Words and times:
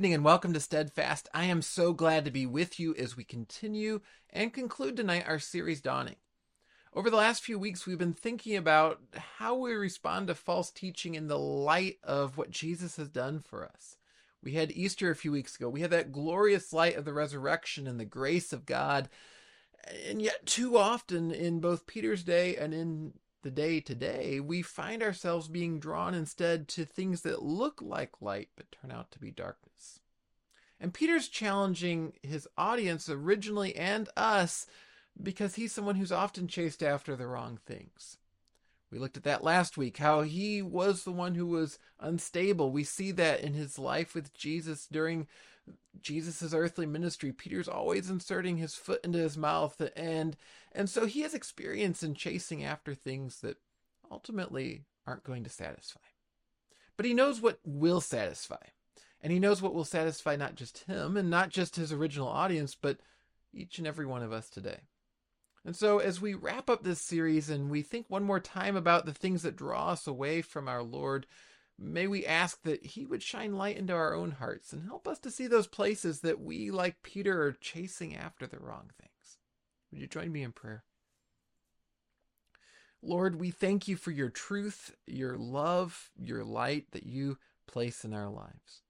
evening 0.00 0.14
and 0.14 0.24
welcome 0.24 0.54
to 0.54 0.60
Steadfast. 0.60 1.28
I 1.34 1.44
am 1.44 1.60
so 1.60 1.92
glad 1.92 2.24
to 2.24 2.30
be 2.30 2.46
with 2.46 2.80
you 2.80 2.94
as 2.94 3.18
we 3.18 3.22
continue 3.22 4.00
and 4.30 4.50
conclude 4.50 4.96
tonight 4.96 5.26
our 5.28 5.38
series 5.38 5.82
Dawning. 5.82 6.16
Over 6.94 7.10
the 7.10 7.18
last 7.18 7.42
few 7.42 7.58
weeks, 7.58 7.86
we've 7.86 7.98
been 7.98 8.14
thinking 8.14 8.56
about 8.56 9.00
how 9.36 9.56
we 9.56 9.74
respond 9.74 10.28
to 10.28 10.34
false 10.34 10.70
teaching 10.70 11.16
in 11.16 11.28
the 11.28 11.38
light 11.38 11.98
of 12.02 12.38
what 12.38 12.50
Jesus 12.50 12.96
has 12.96 13.10
done 13.10 13.40
for 13.40 13.66
us. 13.66 13.98
We 14.42 14.52
had 14.52 14.72
Easter 14.72 15.10
a 15.10 15.14
few 15.14 15.32
weeks 15.32 15.54
ago. 15.54 15.68
We 15.68 15.82
had 15.82 15.90
that 15.90 16.12
glorious 16.12 16.72
light 16.72 16.96
of 16.96 17.04
the 17.04 17.12
resurrection 17.12 17.86
and 17.86 18.00
the 18.00 18.06
grace 18.06 18.54
of 18.54 18.64
God. 18.64 19.10
And 20.08 20.22
yet, 20.22 20.46
too 20.46 20.78
often 20.78 21.30
in 21.30 21.60
both 21.60 21.86
Peter's 21.86 22.24
day 22.24 22.56
and 22.56 22.72
in 22.72 23.12
the 23.42 23.50
day 23.50 23.80
to 23.80 23.94
day, 23.94 24.40
we 24.40 24.62
find 24.62 25.02
ourselves 25.02 25.48
being 25.48 25.78
drawn 25.78 26.14
instead 26.14 26.68
to 26.68 26.84
things 26.84 27.22
that 27.22 27.42
look 27.42 27.80
like 27.80 28.20
light 28.20 28.48
but 28.56 28.70
turn 28.70 28.90
out 28.90 29.10
to 29.12 29.18
be 29.18 29.30
darkness. 29.30 30.00
And 30.78 30.94
Peter's 30.94 31.28
challenging 31.28 32.14
his 32.22 32.48
audience 32.56 33.08
originally 33.08 33.76
and 33.76 34.08
us 34.16 34.66
because 35.22 35.54
he's 35.56 35.72
someone 35.72 35.96
who's 35.96 36.12
often 36.12 36.48
chased 36.48 36.82
after 36.82 37.16
the 37.16 37.26
wrong 37.26 37.58
things. 37.66 38.16
We 38.90 38.98
looked 38.98 39.16
at 39.16 39.22
that 39.24 39.44
last 39.44 39.76
week, 39.76 39.98
how 39.98 40.22
he 40.22 40.62
was 40.62 41.04
the 41.04 41.12
one 41.12 41.34
who 41.34 41.46
was 41.46 41.78
unstable. 42.00 42.72
We 42.72 42.84
see 42.84 43.12
that 43.12 43.40
in 43.40 43.54
his 43.54 43.78
life 43.78 44.14
with 44.14 44.34
Jesus 44.34 44.86
during 44.90 45.28
Jesus' 46.00 46.52
earthly 46.52 46.86
ministry. 46.86 47.32
Peter's 47.32 47.68
always 47.68 48.10
inserting 48.10 48.56
his 48.56 48.74
foot 48.74 49.04
into 49.04 49.18
his 49.18 49.36
mouth, 49.36 49.80
and 49.96 50.36
and 50.72 50.88
so 50.88 51.06
he 51.06 51.20
has 51.20 51.34
experience 51.34 52.02
in 52.02 52.14
chasing 52.14 52.64
after 52.64 52.94
things 52.94 53.40
that 53.40 53.58
ultimately 54.10 54.84
aren't 55.06 55.24
going 55.24 55.44
to 55.44 55.50
satisfy. 55.50 56.00
But 56.96 57.06
he 57.06 57.14
knows 57.14 57.40
what 57.40 57.60
will 57.64 58.00
satisfy. 58.00 58.66
And 59.22 59.32
he 59.32 59.38
knows 59.38 59.60
what 59.60 59.74
will 59.74 59.84
satisfy 59.84 60.36
not 60.36 60.54
just 60.54 60.84
him 60.84 61.16
and 61.16 61.28
not 61.28 61.50
just 61.50 61.76
his 61.76 61.92
original 61.92 62.28
audience, 62.28 62.74
but 62.74 62.98
each 63.52 63.78
and 63.78 63.86
every 63.86 64.06
one 64.06 64.22
of 64.22 64.32
us 64.32 64.48
today. 64.48 64.80
And 65.64 65.76
so, 65.76 65.98
as 65.98 66.20
we 66.20 66.34
wrap 66.34 66.70
up 66.70 66.82
this 66.82 67.00
series 67.00 67.50
and 67.50 67.70
we 67.70 67.82
think 67.82 68.06
one 68.08 68.24
more 68.24 68.40
time 68.40 68.76
about 68.76 69.04
the 69.04 69.12
things 69.12 69.42
that 69.42 69.56
draw 69.56 69.90
us 69.90 70.06
away 70.06 70.40
from 70.40 70.68
our 70.68 70.82
Lord, 70.82 71.26
may 71.78 72.06
we 72.06 72.24
ask 72.24 72.62
that 72.62 72.84
He 72.84 73.04
would 73.04 73.22
shine 73.22 73.56
light 73.56 73.76
into 73.76 73.92
our 73.92 74.14
own 74.14 74.32
hearts 74.32 74.72
and 74.72 74.84
help 74.84 75.06
us 75.06 75.18
to 75.20 75.30
see 75.30 75.46
those 75.46 75.66
places 75.66 76.20
that 76.20 76.40
we, 76.40 76.70
like 76.70 77.02
Peter, 77.02 77.42
are 77.42 77.52
chasing 77.52 78.16
after 78.16 78.46
the 78.46 78.58
wrong 78.58 78.90
things. 78.98 79.38
Would 79.90 80.00
you 80.00 80.06
join 80.06 80.32
me 80.32 80.42
in 80.42 80.52
prayer? 80.52 80.84
Lord, 83.02 83.40
we 83.40 83.50
thank 83.50 83.88
you 83.88 83.96
for 83.96 84.10
your 84.10 84.28
truth, 84.28 84.94
your 85.06 85.36
love, 85.36 86.10
your 86.18 86.44
light 86.44 86.86
that 86.92 87.06
you 87.06 87.38
place 87.66 88.04
in 88.04 88.14
our 88.14 88.28
lives. 88.28 88.82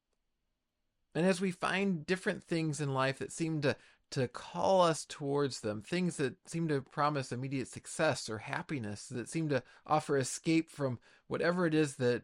And 1.15 1.27
as 1.27 1.41
we 1.41 1.51
find 1.51 2.07
different 2.07 2.45
things 2.45 2.81
in 2.81 2.95
life 2.95 3.19
that 3.19 3.33
seem 3.33 3.61
to 3.63 3.77
to 4.11 4.29
call 4.29 4.83
us 4.83 5.05
towards 5.05 5.61
them, 5.61 5.83
things 5.83 6.17
that 6.17 6.37
seem 6.49 6.69
to 6.69 6.81
promise 6.81 7.33
immediate 7.33 7.69
success 7.69 8.29
or 8.29 8.39
happiness, 8.39 9.07
that 9.07 9.29
seem 9.29 9.49
to 9.49 9.63
offer 9.87 10.17
escape 10.17 10.71
from 10.71 10.99
whatever 11.29 11.67
it 11.67 11.75
is 11.75 11.97
that 11.97 12.23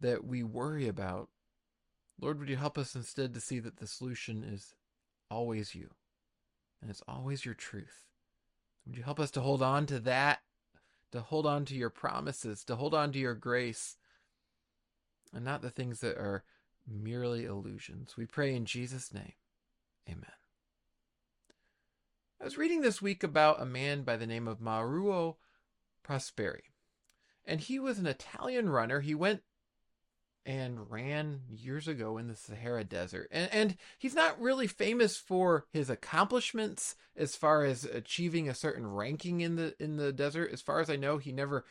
that 0.00 0.24
we 0.24 0.42
worry 0.42 0.86
about. 0.86 1.28
Lord, 2.20 2.38
would 2.38 2.48
you 2.48 2.56
help 2.56 2.76
us 2.78 2.94
instead 2.94 3.34
to 3.34 3.40
see 3.40 3.58
that 3.58 3.78
the 3.78 3.86
solution 3.86 4.44
is 4.44 4.74
always 5.30 5.74
you 5.74 5.90
and 6.80 6.90
it's 6.90 7.02
always 7.08 7.44
your 7.44 7.54
truth. 7.54 8.06
Would 8.86 8.96
you 8.96 9.02
help 9.02 9.18
us 9.18 9.30
to 9.32 9.40
hold 9.40 9.62
on 9.62 9.86
to 9.86 9.98
that, 10.00 10.40
to 11.12 11.20
hold 11.20 11.46
on 11.46 11.64
to 11.66 11.74
your 11.74 11.90
promises, 11.90 12.62
to 12.64 12.76
hold 12.76 12.94
on 12.94 13.12
to 13.12 13.18
your 13.18 13.34
grace, 13.34 13.96
and 15.32 15.44
not 15.44 15.62
the 15.62 15.70
things 15.70 16.00
that 16.00 16.16
are 16.16 16.44
merely 16.86 17.46
illusions. 17.46 18.16
We 18.16 18.26
pray 18.26 18.54
in 18.54 18.66
Jesus' 18.66 19.12
name. 19.12 19.32
Amen. 20.08 20.43
I 22.40 22.44
was 22.44 22.58
reading 22.58 22.82
this 22.82 23.00
week 23.00 23.22
about 23.22 23.62
a 23.62 23.66
man 23.66 24.02
by 24.02 24.16
the 24.16 24.26
name 24.26 24.48
of 24.48 24.60
Mauro 24.60 25.38
Prosperi. 26.06 26.72
And 27.46 27.60
he 27.60 27.78
was 27.78 27.98
an 27.98 28.06
Italian 28.06 28.68
runner. 28.68 29.00
He 29.00 29.14
went 29.14 29.42
and 30.46 30.90
ran 30.90 31.40
years 31.48 31.88
ago 31.88 32.18
in 32.18 32.28
the 32.28 32.36
Sahara 32.36 32.84
Desert. 32.84 33.28
And, 33.30 33.50
and 33.52 33.76
he's 33.98 34.14
not 34.14 34.40
really 34.40 34.66
famous 34.66 35.16
for 35.16 35.66
his 35.72 35.88
accomplishments 35.88 36.96
as 37.16 37.34
far 37.34 37.64
as 37.64 37.84
achieving 37.84 38.48
a 38.48 38.54
certain 38.54 38.86
ranking 38.86 39.40
in 39.40 39.56
the 39.56 39.74
in 39.78 39.96
the 39.96 40.12
desert. 40.12 40.52
As 40.52 40.60
far 40.60 40.80
as 40.80 40.90
I 40.90 40.96
know, 40.96 41.16
he 41.18 41.32
never 41.32 41.64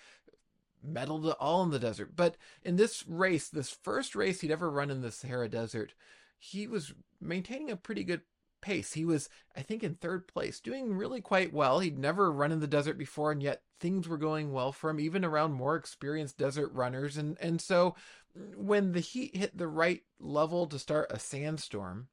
medaled 0.85 1.29
at 1.29 1.37
all 1.39 1.63
in 1.63 1.69
the 1.69 1.79
desert. 1.79 2.15
But 2.15 2.35
in 2.63 2.75
this 2.75 3.07
race, 3.07 3.47
this 3.47 3.69
first 3.69 4.15
race 4.15 4.41
he'd 4.41 4.51
ever 4.51 4.69
run 4.71 4.89
in 4.89 5.01
the 5.01 5.11
Sahara 5.11 5.49
Desert, 5.49 5.93
he 6.39 6.67
was 6.67 6.93
maintaining 7.21 7.69
a 7.69 7.75
pretty 7.75 8.03
good 8.03 8.21
pace. 8.63 8.93
He 8.93 9.05
was, 9.05 9.29
I 9.55 9.61
think, 9.61 9.83
in 9.83 9.95
third 9.95 10.27
place, 10.27 10.59
doing 10.59 10.95
really 10.95 11.21
quite 11.21 11.53
well. 11.53 11.79
He'd 11.79 11.99
never 11.99 12.31
run 12.31 12.51
in 12.51 12.61
the 12.61 12.67
desert 12.67 12.97
before, 12.97 13.31
and 13.31 13.43
yet 13.43 13.61
things 13.79 14.07
were 14.07 14.17
going 14.17 14.53
well 14.53 14.71
for 14.71 14.89
him, 14.89 14.99
even 14.99 15.25
around 15.25 15.53
more 15.53 15.75
experienced 15.75 16.37
desert 16.37 16.71
runners. 16.73 17.17
And 17.17 17.37
and 17.39 17.61
so 17.61 17.95
mm, 18.37 18.55
when 18.55 18.93
the 18.93 19.01
heat 19.01 19.35
hit 19.35 19.57
the 19.57 19.67
right 19.67 20.01
level 20.19 20.65
to 20.67 20.79
start 20.79 21.11
a 21.11 21.19
sandstorm, 21.19 22.07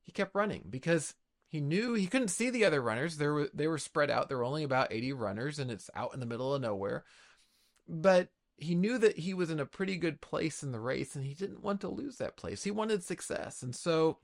he 0.00 0.10
kept 0.10 0.34
running 0.34 0.64
because 0.70 1.14
he 1.46 1.60
knew 1.60 1.92
he 1.92 2.06
couldn't 2.06 2.28
see 2.28 2.48
the 2.48 2.64
other 2.64 2.80
runners. 2.80 3.18
There 3.18 3.34
were 3.34 3.50
they 3.52 3.68
were 3.68 3.78
spread 3.78 4.10
out. 4.10 4.28
There 4.28 4.38
were 4.38 4.44
only 4.44 4.64
about 4.64 4.92
80 4.92 5.12
runners, 5.12 5.58
and 5.58 5.70
it's 5.70 5.90
out 5.94 6.14
in 6.14 6.20
the 6.20 6.26
middle 6.26 6.54
of 6.54 6.62
nowhere. 6.62 7.04
But 7.86 8.30
he 8.56 8.74
knew 8.74 8.96
that 8.98 9.18
he 9.18 9.34
was 9.34 9.50
in 9.50 9.60
a 9.60 9.66
pretty 9.66 9.96
good 9.96 10.22
place 10.22 10.62
in 10.62 10.72
the 10.72 10.80
race, 10.80 11.14
and 11.14 11.24
he 11.24 11.34
didn't 11.34 11.62
want 11.62 11.82
to 11.82 11.88
lose 11.88 12.16
that 12.16 12.36
place. 12.36 12.64
He 12.64 12.70
wanted 12.70 13.04
success, 13.04 13.62
and 13.62 13.76
so 13.76 14.18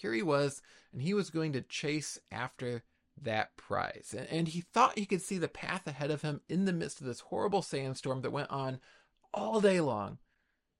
here 0.00 0.12
he 0.12 0.22
was, 0.22 0.62
and 0.92 1.02
he 1.02 1.14
was 1.14 1.30
going 1.30 1.52
to 1.52 1.62
chase 1.62 2.18
after 2.30 2.82
that 3.22 3.56
prize. 3.56 4.14
And, 4.30 4.48
he 4.48 4.62
thought 4.62 4.98
he 4.98 5.06
could 5.06 5.22
see 5.22 5.38
the 5.38 5.48
path 5.48 5.86
ahead 5.86 6.10
of 6.10 6.22
him 6.22 6.40
in 6.48 6.64
the 6.64 6.72
midst 6.72 7.00
of 7.00 7.06
this 7.06 7.20
horrible 7.20 7.62
sandstorm 7.62 8.22
that 8.22 8.30
went 8.30 8.50
on 8.50 8.80
all 9.34 9.60
day 9.60 9.80
long. 9.80 10.18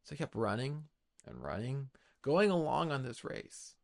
So 0.05 0.15
he 0.15 0.19
kept 0.19 0.35
running 0.35 0.85
and 1.27 1.43
running, 1.43 1.89
going 2.23 2.51
along 2.51 2.91
on 2.93 3.03
this 3.03 3.25
race. 3.25 3.75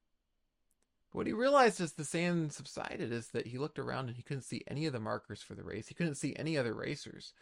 But 1.12 1.18
what 1.18 1.26
he 1.26 1.32
realized 1.32 1.80
as 1.80 1.92
the 1.92 2.04
sand 2.04 2.52
subsided 2.52 3.12
is 3.12 3.28
that 3.28 3.46
he 3.46 3.58
looked 3.58 3.78
around 3.78 4.08
and 4.08 4.16
he 4.16 4.22
couldn't 4.22 4.42
see 4.42 4.64
any 4.66 4.86
of 4.86 4.92
the 4.92 5.00
markers 5.00 5.42
for 5.42 5.54
the 5.54 5.64
race. 5.64 5.88
He 5.88 5.94
couldn't 5.94 6.16
see 6.16 6.34
any 6.36 6.56
other 6.56 6.74
racers. 6.74 7.34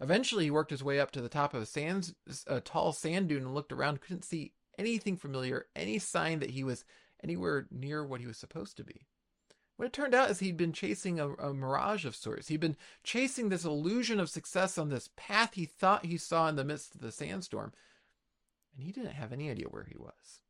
Eventually, 0.00 0.44
he 0.44 0.50
worked 0.50 0.70
his 0.70 0.82
way 0.82 0.98
up 0.98 1.10
to 1.12 1.20
the 1.20 1.28
top 1.28 1.54
of 1.54 1.62
a, 1.62 1.66
sand, 1.66 2.14
a 2.46 2.60
tall 2.60 2.92
sand 2.92 3.28
dune 3.28 3.42
and 3.42 3.54
looked 3.54 3.72
around, 3.72 4.00
couldn't 4.00 4.24
see 4.24 4.52
anything 4.78 5.16
familiar, 5.16 5.66
any 5.76 5.98
sign 5.98 6.40
that 6.40 6.50
he 6.50 6.64
was 6.64 6.84
anywhere 7.22 7.66
near 7.70 8.04
what 8.04 8.20
he 8.20 8.26
was 8.26 8.36
supposed 8.36 8.76
to 8.76 8.84
be. 8.84 9.06
What 9.76 9.86
it 9.86 9.92
turned 9.92 10.14
out 10.14 10.30
is 10.30 10.40
he'd 10.40 10.56
been 10.56 10.72
chasing 10.72 11.18
a, 11.18 11.32
a, 11.34 11.54
mirage 11.54 12.04
of 12.04 12.14
sorts. 12.14 12.48
He'd 12.48 12.60
been 12.60 12.76
chasing 13.02 13.48
this 13.48 13.64
illusion 13.64 14.20
of 14.20 14.30
success 14.30 14.78
on 14.78 14.90
this 14.90 15.08
path 15.16 15.54
he 15.54 15.64
thought 15.64 16.06
he 16.06 16.18
saw 16.18 16.48
in 16.48 16.56
the 16.56 16.64
midst 16.64 16.94
of 16.94 17.00
the 17.00 17.10
sandstorm, 17.10 17.72
and 18.76 18.84
he 18.84 18.92
didn't 18.92 19.12
have 19.12 19.32
any 19.32 19.50
idea 19.50 19.66
where 19.66 19.84
he 19.84 19.96
was. 19.96 20.40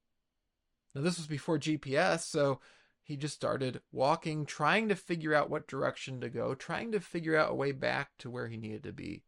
Now, 0.95 1.01
this 1.01 1.17
was 1.17 1.27
before 1.27 1.59
GPS, 1.59 2.21
so 2.21 2.61
he 3.03 3.17
just 3.17 3.35
started 3.35 3.81
walking, 3.91 4.45
trying 4.45 4.89
to 4.89 4.97
figure 4.97 5.35
out 5.35 5.51
what 5.51 5.67
direction 5.67 6.21
to 6.21 6.29
go, 6.29 6.55
trying 6.55 6.93
to 6.93 7.01
figure 7.01 7.37
out 7.37 7.51
a 7.51 7.55
way 7.55 7.73
back 7.73 8.11
to 8.19 8.31
where 8.31 8.49
he 8.49 8.57
needed 8.57 8.83
to 8.85 8.93
be. 8.93 9.23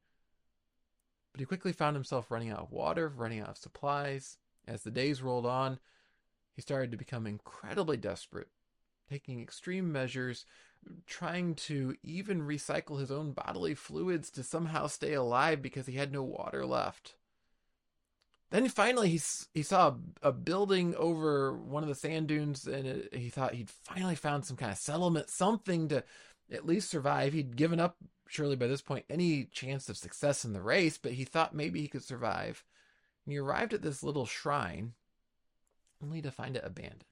But 1.33 1.41
he 1.41 1.47
quickly 1.47 1.73
found 1.73 1.97
himself 1.97 2.31
running 2.31 2.51
out 2.51 2.61
of 2.61 2.71
water, 2.71 3.09
running 3.09 3.41
out 3.41 3.49
of 3.49 3.57
supplies. 3.57 4.39
As 4.67 4.83
the 4.83 4.91
days 4.91 5.21
rolled 5.21 5.47
on, 5.47 5.79
he 6.55 6.63
started 6.63 6.91
to 6.93 6.97
become 6.97 7.27
incredibly 7.27 7.97
desperate, 7.97 8.49
taking 9.11 9.43
extreme 9.43 9.91
measures, 9.91 10.47
trying 11.07 11.55
to 11.55 11.97
even 12.03 12.43
recycle 12.43 13.01
his 13.01 13.11
own 13.11 13.33
bodily 13.33 13.75
fluids 13.75 14.31
to 14.31 14.43
somehow 14.43 14.87
stay 14.87 15.15
alive 15.15 15.63
because 15.63 15.87
he 15.87 15.95
had 15.95 16.13
no 16.13 16.23
water 16.23 16.65
left. 16.65 17.15
Then 18.51 18.69
finally, 18.69 19.09
he 19.09 19.21
he 19.53 19.63
saw 19.65 19.97
a, 20.23 20.31
building 20.31 20.95
over 20.95 21.53
one 21.57 21.83
of 21.83 21.89
the 21.89 21.95
sand 21.95 22.29
dunes, 22.29 22.69
and 22.69 22.87
it, 22.87 23.15
he 23.15 23.29
thought 23.29 23.55
he'd 23.55 23.71
finally 23.71 24.15
found 24.15 24.45
some 24.45 24.57
kind 24.57 24.71
of 24.71 24.79
settlement, 24.79 25.29
something 25.29 25.89
to 25.89 26.05
at 26.53 26.67
least 26.67 26.89
survive. 26.89 27.33
He'd 27.33 27.57
given 27.57 27.81
up, 27.81 27.97
surely 28.29 28.55
by 28.55 28.69
this 28.69 28.83
point, 28.83 29.07
any 29.11 29.47
chance 29.47 29.89
of 29.89 29.97
success 29.97 30.45
in 30.45 30.53
the 30.53 30.63
race, 30.63 30.99
but 30.99 31.13
he 31.13 31.25
thought 31.25 31.55
maybe 31.55 31.81
he 31.81 31.89
could 31.89 32.05
survive. 32.05 32.63
And 33.25 33.33
he 33.33 33.39
arrived 33.39 33.73
at 33.73 33.83
this 33.83 34.05
little 34.05 34.27
shrine 34.27 34.93
only 36.05 36.23
to 36.23 36.31
find 36.31 36.57
it 36.57 36.65
abandoned. 36.65 37.05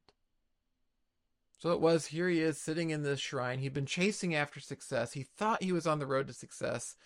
So 1.59 1.71
it 1.71 1.81
was, 1.81 2.06
here 2.06 2.29
he 2.29 2.41
is 2.41 2.61
sitting 2.61 2.91
in 2.91 3.03
this 3.03 3.21
shrine. 3.21 3.61
He'd 3.61 3.73
been 3.73 3.87
chasing 3.87 4.35
after 4.35 4.61
success. 4.61 5.12
He 5.12 5.23
thought 5.23 5.62
he 5.62 5.73
was 5.73 5.87
on 5.87 5.99
the 5.99 6.06
road 6.06 6.27
to 6.27 6.33
success. 6.33 6.97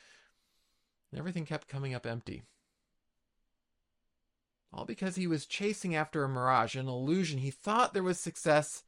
And 1.10 1.18
everything 1.18 1.44
kept 1.44 1.68
coming 1.68 1.94
up 1.94 2.06
empty. 2.06 2.42
All 4.72 4.86
because 4.86 5.16
he 5.16 5.26
was 5.26 5.46
chasing 5.46 5.94
after 5.94 6.24
a 6.24 6.28
mirage, 6.28 6.74
an 6.74 6.88
illusion. 6.88 7.38
He 7.38 7.50
thought 7.50 7.92
there 7.92 8.02
was 8.02 8.18
success. 8.18 8.82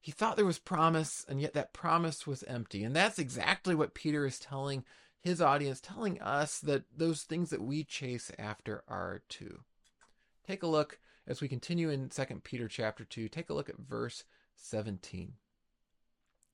He 0.00 0.10
thought 0.10 0.36
there 0.36 0.46
was 0.46 0.58
promise, 0.58 1.24
and 1.28 1.40
yet 1.40 1.52
that 1.52 1.74
promise 1.74 2.26
was 2.26 2.42
empty. 2.44 2.82
And 2.82 2.96
that's 2.96 3.18
exactly 3.18 3.74
what 3.74 3.94
Peter 3.94 4.26
is 4.26 4.38
telling 4.38 4.84
his 5.20 5.42
audience, 5.42 5.80
telling 5.80 6.20
us 6.20 6.58
that 6.60 6.84
those 6.96 7.22
things 7.22 7.50
that 7.50 7.62
we 7.62 7.84
chase 7.84 8.32
after 8.38 8.82
are 8.88 9.20
too. 9.28 9.60
Take 10.46 10.62
a 10.62 10.66
look 10.66 10.98
as 11.30 11.40
we 11.40 11.46
continue 11.46 11.90
in 11.90 12.08
2 12.08 12.24
Peter 12.42 12.66
chapter 12.66 13.04
2, 13.04 13.28
take 13.28 13.48
a 13.48 13.54
look 13.54 13.68
at 13.68 13.78
verse 13.78 14.24
17. 14.56 15.34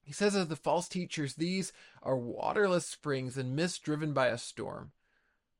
He 0.03 0.13
says 0.13 0.35
of 0.35 0.51
the 0.51 0.55
false 0.55 0.87
teachers, 0.87 1.35
these 1.35 1.73
are 2.03 2.17
waterless 2.17 2.85
springs 2.85 3.39
and 3.39 3.57
mist 3.57 3.83
driven 3.83 4.13
by 4.13 4.27
a 4.27 4.37
storm. 4.37 4.93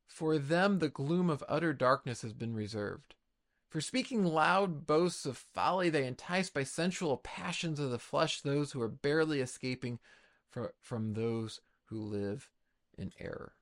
For 0.05 0.37
them 0.37 0.77
the 0.77 0.87
gloom 0.87 1.31
of 1.31 1.43
utter 1.49 1.73
darkness 1.73 2.21
has 2.21 2.33
been 2.33 2.53
reserved. 2.53 3.15
For 3.67 3.81
speaking 3.81 4.23
loud 4.23 4.85
boasts 4.85 5.25
of 5.25 5.35
folly, 5.37 5.89
they 5.89 6.05
entice 6.05 6.51
by 6.51 6.63
sensual 6.63 7.17
passions 7.17 7.79
of 7.79 7.89
the 7.89 7.99
flesh 7.99 8.41
those 8.41 8.71
who 8.71 8.81
are 8.83 8.87
barely 8.87 9.41
escaping 9.41 9.97
from 10.79 11.13
those 11.13 11.59
who 11.85 11.99
live 11.99 12.51
in 12.99 13.11
error. 13.19 13.53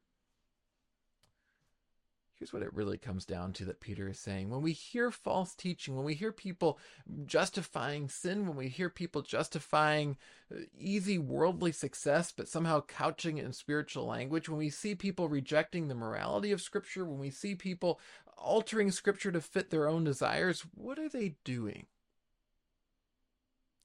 Here's 2.38 2.52
what 2.52 2.64
it 2.64 2.74
really 2.74 2.98
comes 2.98 3.24
down 3.24 3.54
to 3.54 3.66
that 3.66 3.80
Peter 3.80 4.10
is 4.10 4.20
saying. 4.20 4.50
When 4.50 4.62
we 4.62 4.74
hear 4.74 5.10
false 5.10 5.56
teaching, 5.56 5.96
when 5.96 6.04
we 6.04 6.16
hear 6.16 6.34
people 6.34 6.78
justifying 7.26 8.10
sin, 8.10 8.46
when 8.46 8.58
we 8.58 8.68
hear 8.68 8.90
people 8.90 9.22
justifying 9.22 10.18
uh, 10.54 10.60
easy 10.78 11.18
worldly 11.18 11.72
success, 11.72 12.34
but 12.36 12.50
somehow 12.50 12.82
couching 12.82 13.38
it 13.38 13.46
in 13.46 13.54
spiritual 13.54 14.06
language, 14.06 14.50
when 14.50 14.58
we 14.58 14.70
see 14.70 14.96
people 14.96 15.30
rejecting 15.30 15.88
the 15.88 15.96
morality 15.96 16.52
of 16.52 16.62
Scripture, 16.62 17.06
when 17.06 17.20
we 17.20 17.30
see 17.30 17.56
people 17.56 18.02
altering 18.38 18.92
Scripture 18.92 19.32
to 19.32 19.40
fit 19.40 19.70
their 19.70 19.88
own 19.88 20.04
desires, 20.04 20.66
what 20.74 21.00
are 21.00 21.10
they 21.10 21.36
doing? 21.46 21.86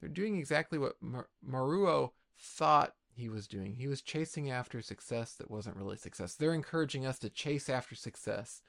They're 0.00 0.08
doing 0.08 0.37
exactly 0.37 0.79
what 0.79 1.00
Mar- 1.00 1.29
Maruo 1.49 2.11
thought 2.37 2.94
he 3.15 3.29
was 3.29 3.47
doing. 3.47 3.75
He 3.75 3.89
was 3.89 4.03
chasing 4.03 4.51
after 4.51 4.81
success 4.83 5.35
that 5.35 5.51
wasn't 5.51 5.77
really 5.77 5.97
success. 5.97 6.35
They're 6.35 6.55
encouraging 6.55 7.07
us 7.07 7.19
to 7.21 7.31
chase 7.31 7.69
after 7.69 7.95
success 7.95 8.62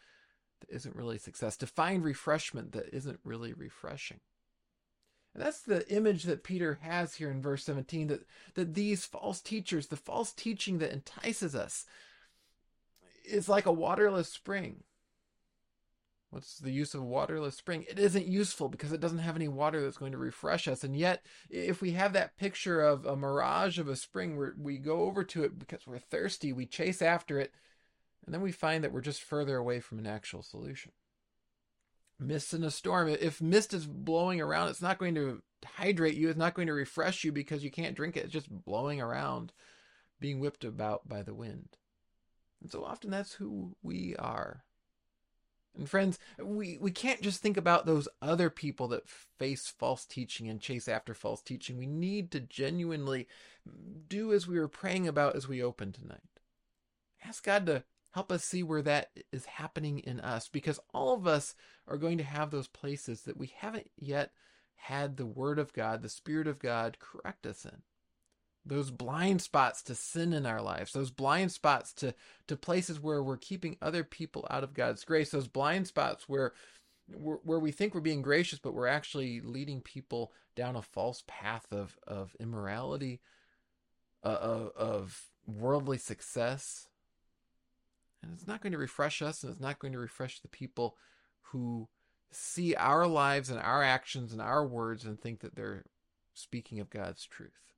that 0.60 0.74
isn't 0.74 0.96
really 0.96 1.18
success, 1.18 1.58
to 1.58 1.68
find 1.68 2.04
refreshment 2.04 2.72
that 2.74 2.94
isn't 2.94 3.20
really 3.24 3.54
refreshing. 3.54 4.20
And 5.34 5.44
that's 5.44 5.62
the 5.62 5.90
image 5.94 6.24
that 6.24 6.44
Peter 6.44 6.80
has 6.82 7.16
here 7.16 7.32
in 7.32 7.42
verse 7.42 7.64
17 7.64 8.08
that, 8.08 8.28
that 8.56 8.74
these 8.74 9.06
false 9.06 9.42
teachers, 9.42 9.88
the 9.88 9.96
false 9.96 10.34
teaching 10.34 10.80
that 10.80 10.92
entices 10.92 11.56
us, 11.56 11.86
is 13.24 13.48
like 13.48 13.66
a 13.66 13.72
waterless 13.72 14.28
spring. 14.28 14.84
What's 16.32 16.60
the 16.60 16.72
use 16.72 16.94
of 16.94 17.02
a 17.02 17.06
waterless 17.06 17.58
spring? 17.58 17.86
It 17.90 18.00
isn't 18.00 18.26
useful 18.26 18.70
because 18.70 18.94
it 18.94 19.02
doesn't 19.02 19.20
have 19.20 19.36
any 19.36 19.50
water 19.50 19.82
that's 19.82 19.98
going 19.98 20.14
to 20.14 20.18
refresh 20.18 20.66
us. 20.66 20.82
And 20.82 20.96
yet, 20.96 21.26
if 21.50 21.82
we 21.82 21.92
have 21.92 22.14
that 22.14 22.38
picture 22.38 22.82
of 22.82 23.06
a 23.06 23.18
mirage 23.18 23.78
of 23.78 23.90
a 23.90 23.98
spring 23.98 24.38
where 24.38 24.56
we 24.58 24.78
go 24.78 25.02
over 25.02 25.26
to 25.26 25.44
it 25.44 25.60
because 25.60 25.86
we're 25.86 26.00
thirsty, 26.00 26.54
we 26.54 26.66
chase 26.66 27.02
after 27.02 27.38
it, 27.38 27.54
and 28.26 28.34
then 28.34 28.42
we 28.42 28.54
find 28.54 28.82
that 28.82 28.94
we're 28.94 29.02
just 29.02 29.22
further 29.22 29.58
away 29.58 29.82
from 29.82 30.00
an 30.00 30.08
actual 30.08 30.42
solution. 30.42 30.94
Mist 32.18 32.54
in 32.54 32.64
a 32.64 32.72
storm. 32.72 33.10
If 33.10 33.42
mist 33.42 33.74
is 33.74 33.86
blowing 33.86 34.40
around, 34.40 34.70
it's 34.70 34.82
not 34.82 35.00
going 35.00 35.16
to 35.16 35.42
hydrate 35.66 36.16
you, 36.16 36.30
it's 36.30 36.38
not 36.38 36.54
going 36.54 36.68
to 36.68 36.74
refresh 36.74 37.26
you 37.26 37.34
because 37.34 37.62
you 37.62 37.72
can't 37.72 37.96
drink 37.96 38.16
it. 38.16 38.24
It's 38.24 38.34
just 38.34 38.50
blowing 38.50 39.02
around, 39.02 39.52
being 40.22 40.40
whipped 40.40 40.64
about 40.64 41.10
by 41.10 41.24
the 41.24 41.34
wind. 41.34 41.76
And 42.62 42.72
so 42.72 42.86
often 42.86 43.10
that's 43.10 43.34
who 43.34 43.76
we 43.84 44.16
are 44.18 44.64
and 45.78 45.90
friends, 45.90 46.20
we, 46.42 46.78
we 46.80 46.92
can't 46.92 47.22
just 47.22 47.42
think 47.42 47.58
about 47.58 47.86
those 47.86 48.08
other 48.22 48.50
people 48.50 48.88
that 48.90 49.08
face 49.08 49.68
false 49.68 50.06
teaching 50.06 50.50
and 50.50 50.60
chase 50.60 50.88
after 50.88 51.14
false 51.14 51.42
teaching. 51.42 51.78
We 51.78 51.88
need 51.88 52.32
to 52.32 52.42
genuinely 52.42 53.28
do 54.08 54.34
as 54.34 54.48
we 54.48 54.60
were 54.60 54.68
praying 54.68 55.08
about 55.08 55.36
as 55.36 55.48
we 55.48 55.64
open 55.64 55.92
tonight. 55.92 56.20
Ask 57.24 57.46
God 57.46 57.66
to 57.68 57.84
help 58.12 58.32
us 58.32 58.44
see 58.44 58.64
where 58.64 58.82
that 58.82 59.12
is 59.32 59.46
happening 59.46 60.00
in 60.00 60.20
us 60.20 60.50
because 60.50 60.80
all 60.94 61.14
of 61.14 61.26
us 61.26 61.56
are 61.88 61.98
going 61.98 62.18
to 62.18 62.24
have 62.24 62.52
those 62.52 62.68
places 62.68 63.22
that 63.22 63.38
we 63.38 63.54
haven't 63.56 63.90
yet 63.98 64.32
had 64.76 65.16
the 65.16 65.26
Word 65.26 65.58
of 65.58 65.72
God, 65.74 66.02
the 66.02 66.10
Spirit 66.10 66.48
of 66.48 66.60
God 66.60 66.98
correct 67.00 67.46
us 67.46 67.64
in 67.64 67.82
those 68.66 68.92
blind 68.92 69.42
spots 69.42 69.82
to 69.84 69.96
sin 69.96 70.34
in 70.34 70.46
our 70.46 70.62
lives, 70.62 70.94
those 70.94 71.12
blind 71.12 71.52
spots 71.52 71.94
to, 71.94 72.14
to 72.48 72.56
places 72.56 73.00
where 73.00 73.24
we're 73.24 73.38
keeping 73.38 73.78
other 73.82 74.04
people 74.04 74.46
out 74.50 74.64
of 74.64 74.74
God's 74.74 75.04
grace, 75.04 75.32
those 75.32 75.48
blind 75.48 75.88
spots 75.88 76.30
where, 76.30 76.54
where 77.08 77.60
we 77.60 77.72
think 77.72 77.94
we're 77.94 78.02
being 78.02 78.22
gracious, 78.22 78.60
but 78.60 78.74
we're 78.74 78.88
actually 78.88 79.42
leading 79.42 79.82
people 79.82 80.32
down 80.56 80.76
a 80.76 80.82
false 80.82 81.24
path 81.28 81.66
of, 81.72 81.98
of 82.06 82.36
immorality, 82.40 83.20
uh, 84.24 84.28
of, 84.28 84.72
of 84.76 85.26
worldly 85.48 85.98
success. 85.98 86.88
And 88.22 88.32
it's 88.34 88.48
not 88.48 88.62
going 88.62 88.74
to 88.74 88.78
refresh 88.78 89.22
us, 89.24 89.42
and 89.42 89.52
it's 89.52 89.62
not 89.62 89.80
going 89.80 89.94
to 89.94 90.00
refresh 90.00 90.40
the 90.40 90.48
people 90.48 90.98
who 91.42 91.88
see 92.30 92.76
our 92.76 93.08
lives 93.08 93.50
and 93.50 93.60
our 93.60 93.82
actions 93.84 94.32
and 94.32 94.42
our 94.42 94.66
words 94.66 95.04
and 95.06 95.20
think 95.20 95.40
that 95.40 95.56
they're 95.56 95.86
speaking 96.34 96.80
of 96.80 96.90
God's 96.90 97.26
truth. 97.26 97.74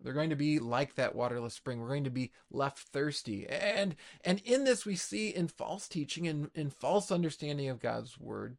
They're 0.00 0.12
going 0.12 0.30
to 0.30 0.36
be 0.36 0.58
like 0.58 0.94
that 0.94 1.14
waterless 1.14 1.54
spring. 1.54 1.80
We're 1.80 1.88
going 1.88 2.04
to 2.04 2.10
be 2.10 2.32
left 2.50 2.78
thirsty. 2.78 3.46
And 3.48 3.96
and 4.24 4.40
in 4.44 4.64
this 4.64 4.84
we 4.84 4.96
see 4.96 5.28
in 5.28 5.48
false 5.48 5.88
teaching 5.88 6.26
and 6.26 6.50
in 6.54 6.70
false 6.70 7.10
understanding 7.10 7.68
of 7.68 7.80
God's 7.80 8.18
word 8.18 8.56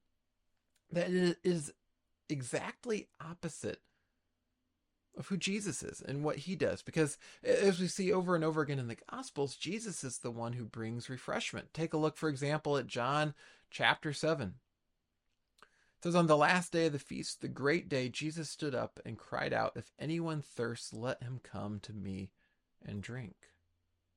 that 0.91 1.11
it 1.11 1.37
is 1.43 1.73
exactly 2.29 3.07
opposite 3.23 3.81
of 5.17 5.27
who 5.27 5.37
Jesus 5.37 5.83
is 5.83 6.01
and 6.01 6.23
what 6.23 6.37
he 6.37 6.55
does. 6.55 6.81
Because 6.81 7.17
as 7.43 7.79
we 7.79 7.87
see 7.87 8.11
over 8.11 8.35
and 8.35 8.43
over 8.43 8.61
again 8.61 8.79
in 8.79 8.87
the 8.87 8.97
Gospels, 9.11 9.55
Jesus 9.55 10.03
is 10.03 10.19
the 10.19 10.31
one 10.31 10.53
who 10.53 10.65
brings 10.65 11.09
refreshment. 11.09 11.73
Take 11.73 11.93
a 11.93 11.97
look, 11.97 12.17
for 12.17 12.29
example, 12.29 12.77
at 12.77 12.87
John 12.87 13.33
chapter 13.69 14.13
7 14.13 14.55
says, 16.05 16.15
On 16.15 16.27
the 16.27 16.37
last 16.37 16.71
day 16.71 16.85
of 16.85 16.93
the 16.93 16.99
feast, 16.99 17.41
the 17.41 17.47
great 17.47 17.89
day, 17.89 18.09
Jesus 18.09 18.47
stood 18.47 18.75
up 18.75 18.99
and 19.03 19.17
cried 19.17 19.51
out, 19.51 19.71
If 19.75 19.91
anyone 19.97 20.43
thirsts, 20.43 20.93
let 20.93 21.23
him 21.23 21.39
come 21.41 21.79
to 21.79 21.93
me 21.93 22.29
and 22.85 23.01
drink. 23.01 23.33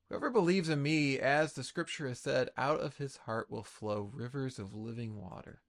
Whoever 0.07 0.29
believes 0.29 0.69
in 0.69 0.83
me, 0.83 1.17
as 1.17 1.53
the 1.53 1.63
scripture 1.63 2.07
has 2.07 2.19
said, 2.19 2.49
out 2.55 2.79
of 2.79 2.97
his 2.97 3.17
heart 3.17 3.49
will 3.49 3.63
flow 3.63 4.11
rivers 4.13 4.59
of 4.59 4.75
living 4.75 5.19
water. 5.19 5.61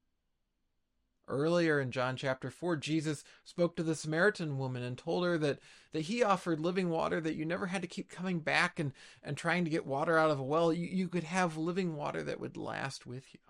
Earlier 1.26 1.80
in 1.80 1.90
John 1.90 2.16
chapter 2.16 2.50
4, 2.50 2.76
Jesus 2.76 3.24
spoke 3.42 3.74
to 3.76 3.82
the 3.82 3.94
Samaritan 3.94 4.58
woman 4.58 4.82
and 4.82 4.98
told 4.98 5.24
her 5.24 5.38
that, 5.38 5.58
that 5.92 6.02
he 6.02 6.22
offered 6.22 6.60
living 6.60 6.90
water, 6.90 7.22
that 7.22 7.36
you 7.36 7.46
never 7.46 7.66
had 7.66 7.80
to 7.80 7.88
keep 7.88 8.10
coming 8.10 8.40
back 8.40 8.78
and, 8.78 8.92
and 9.22 9.38
trying 9.38 9.64
to 9.64 9.70
get 9.70 9.86
water 9.86 10.18
out 10.18 10.30
of 10.30 10.38
a 10.38 10.42
well. 10.42 10.70
You, 10.70 10.86
you 10.86 11.08
could 11.08 11.24
have 11.24 11.56
living 11.56 11.96
water 11.96 12.22
that 12.24 12.40
would 12.40 12.58
last 12.58 13.06
with 13.06 13.24
you. 13.32 13.40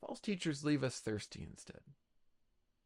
False 0.00 0.20
teachers 0.20 0.64
leave 0.64 0.82
us 0.82 0.98
thirsty 0.98 1.46
instead. 1.48 1.80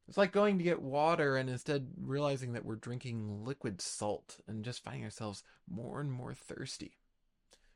It's 0.08 0.18
like 0.18 0.32
going 0.32 0.58
to 0.58 0.64
get 0.64 0.82
water 0.82 1.36
and 1.36 1.48
instead 1.48 1.88
realizing 1.96 2.52
that 2.52 2.64
we're 2.64 2.76
drinking 2.76 3.44
liquid 3.44 3.80
salt 3.80 4.38
and 4.46 4.64
just 4.64 4.84
finding 4.84 5.04
ourselves 5.04 5.42
more 5.68 6.00
and 6.00 6.12
more 6.12 6.34
thirsty. 6.34 6.98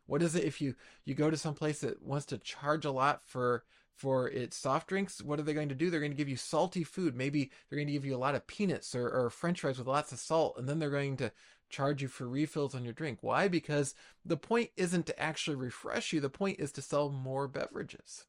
What 0.07 0.23
is 0.23 0.35
it 0.35 0.45
if 0.45 0.61
you 0.61 0.75
you 1.05 1.15
go 1.15 1.31
to 1.31 1.37
some 1.37 1.55
place 1.55 1.81
that 1.81 2.03
wants 2.03 2.27
to 2.27 2.39
charge 2.39 2.85
a 2.85 2.91
lot 2.91 3.23
for 3.23 3.65
for 3.95 4.29
its 4.29 4.57
soft 4.57 4.89
drinks? 4.89 5.23
What 5.23 5.39
are 5.39 5.43
they 5.43 5.55
going 5.55 5.69
to 5.71 5.75
do? 5.75 5.91
They're 5.91 6.01
going 6.01 6.13
to 6.13 6.17
give 6.17 6.29
you 6.29 6.37
salty 6.37 6.85
food. 6.85 7.15
Maybe 7.17 7.51
they're 7.69 7.79
going 7.79 7.89
to 7.89 7.93
give 7.93 8.05
you 8.05 8.15
a 8.15 8.19
lot 8.19 8.35
of 8.35 8.47
peanuts 8.47 8.95
or, 8.95 9.09
or 9.09 9.31
French 9.31 9.61
fries 9.61 9.79
with 9.79 9.87
lots 9.87 10.13
of 10.13 10.19
salt, 10.19 10.57
and 10.59 10.69
then 10.69 10.79
they're 10.79 10.91
going 10.91 11.17
to 11.19 11.33
charge 11.69 12.01
you 12.01 12.09
for 12.09 12.29
refills 12.29 12.75
on 12.75 12.85
your 12.85 12.95
drink. 12.95 13.19
Why? 13.21 13.49
Because 13.49 13.95
the 14.25 14.37
point 14.37 14.71
isn't 14.77 15.07
to 15.07 15.21
actually 15.21 15.57
refresh 15.57 16.13
you. 16.13 16.21
The 16.21 16.31
point 16.31 16.61
is 16.61 16.73
to 16.73 16.83
sell 16.83 17.11
more 17.11 17.49
beverages. 17.49 18.25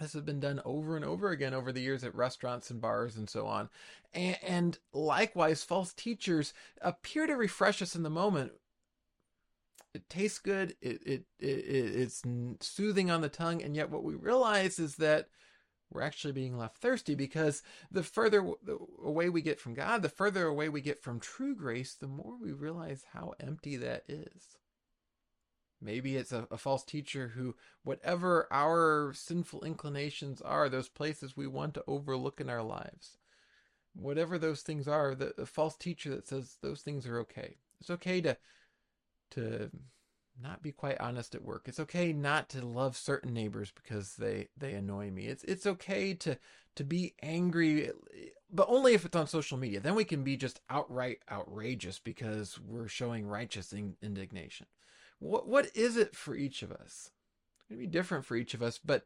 This 0.00 0.14
has 0.14 0.22
been 0.22 0.40
done 0.40 0.62
over 0.64 0.96
and 0.96 1.04
over 1.04 1.30
again 1.30 1.52
over 1.52 1.72
the 1.72 1.82
years 1.82 2.04
at 2.04 2.14
restaurants 2.14 2.70
and 2.70 2.80
bars 2.80 3.16
and 3.16 3.28
so 3.28 3.46
on. 3.46 3.68
And, 4.14 4.36
and 4.42 4.78
likewise, 4.94 5.62
false 5.62 5.92
teachers 5.92 6.54
appear 6.80 7.26
to 7.26 7.34
refresh 7.34 7.82
us 7.82 7.94
in 7.94 8.02
the 8.02 8.10
moment. 8.10 8.52
It 9.92 10.08
tastes 10.08 10.38
good. 10.38 10.74
It, 10.80 11.02
it, 11.04 11.24
it 11.38 11.44
it's 11.46 12.22
soothing 12.60 13.10
on 13.10 13.20
the 13.20 13.28
tongue, 13.28 13.62
and 13.62 13.76
yet 13.76 13.90
what 13.90 14.04
we 14.04 14.14
realize 14.14 14.78
is 14.78 14.96
that 14.96 15.28
we're 15.90 16.02
actually 16.02 16.32
being 16.32 16.56
left 16.56 16.78
thirsty 16.78 17.16
because 17.16 17.62
the 17.90 18.04
further 18.04 18.52
away 19.04 19.28
we 19.28 19.42
get 19.42 19.58
from 19.58 19.74
God, 19.74 20.02
the 20.02 20.08
further 20.08 20.46
away 20.46 20.68
we 20.68 20.80
get 20.80 21.02
from 21.02 21.18
true 21.18 21.56
grace, 21.56 21.94
the 21.94 22.06
more 22.06 22.36
we 22.40 22.52
realize 22.52 23.04
how 23.12 23.34
empty 23.40 23.76
that 23.76 24.04
is. 24.08 24.56
Maybe 25.82 26.16
it's 26.16 26.32
a, 26.32 26.46
a, 26.50 26.58
false 26.58 26.84
teacher 26.84 27.32
who, 27.34 27.54
whatever 27.84 28.46
our 28.50 29.12
sinful 29.14 29.64
inclinations 29.64 30.42
are, 30.42 30.68
those 30.68 30.88
places 30.90 31.36
we 31.36 31.46
want 31.46 31.74
to 31.74 31.84
overlook 31.86 32.40
in 32.40 32.50
our 32.50 32.62
lives, 32.62 33.16
whatever 33.94 34.38
those 34.38 34.60
things 34.60 34.86
are, 34.86 35.14
the, 35.14 35.32
the 35.36 35.46
false 35.46 35.76
teacher 35.76 36.10
that 36.10 36.28
says 36.28 36.58
those 36.60 36.82
things 36.82 37.06
are 37.06 37.18
okay. 37.20 37.56
It's 37.80 37.90
okay 37.90 38.20
to 38.20 38.36
to 39.32 39.70
not 40.42 40.62
be 40.62 40.72
quite 40.72 41.00
honest 41.00 41.34
at 41.34 41.44
work. 41.44 41.66
It's 41.66 41.80
okay 41.80 42.12
not 42.12 42.48
to 42.50 42.66
love 42.66 42.96
certain 42.96 43.32
neighbors 43.32 43.72
because 43.74 44.16
they 44.16 44.48
they 44.56 44.72
annoy 44.72 45.10
me. 45.10 45.26
It's 45.26 45.44
it's 45.44 45.66
okay 45.66 46.12
to 46.14 46.36
to 46.76 46.84
be 46.84 47.14
angry 47.22 47.90
but 48.52 48.68
only 48.68 48.94
if 48.94 49.04
it's 49.04 49.16
on 49.16 49.28
social 49.28 49.56
media. 49.56 49.80
Then 49.80 49.94
we 49.94 50.04
can 50.04 50.24
be 50.24 50.36
just 50.36 50.60
outright 50.68 51.20
outrageous 51.30 51.98
because 51.98 52.58
we're 52.60 52.88
showing 52.88 53.26
righteous 53.26 53.72
in, 53.72 53.96
indignation 54.02 54.66
what 55.20 55.46
what 55.46 55.70
is 55.74 55.96
it 55.96 56.16
for 56.16 56.34
each 56.34 56.62
of 56.62 56.72
us? 56.72 57.10
To 57.70 57.76
be 57.76 57.86
different 57.86 58.24
for 58.24 58.34
each 58.34 58.52
of 58.52 58.62
us, 58.62 58.78
but 58.84 59.04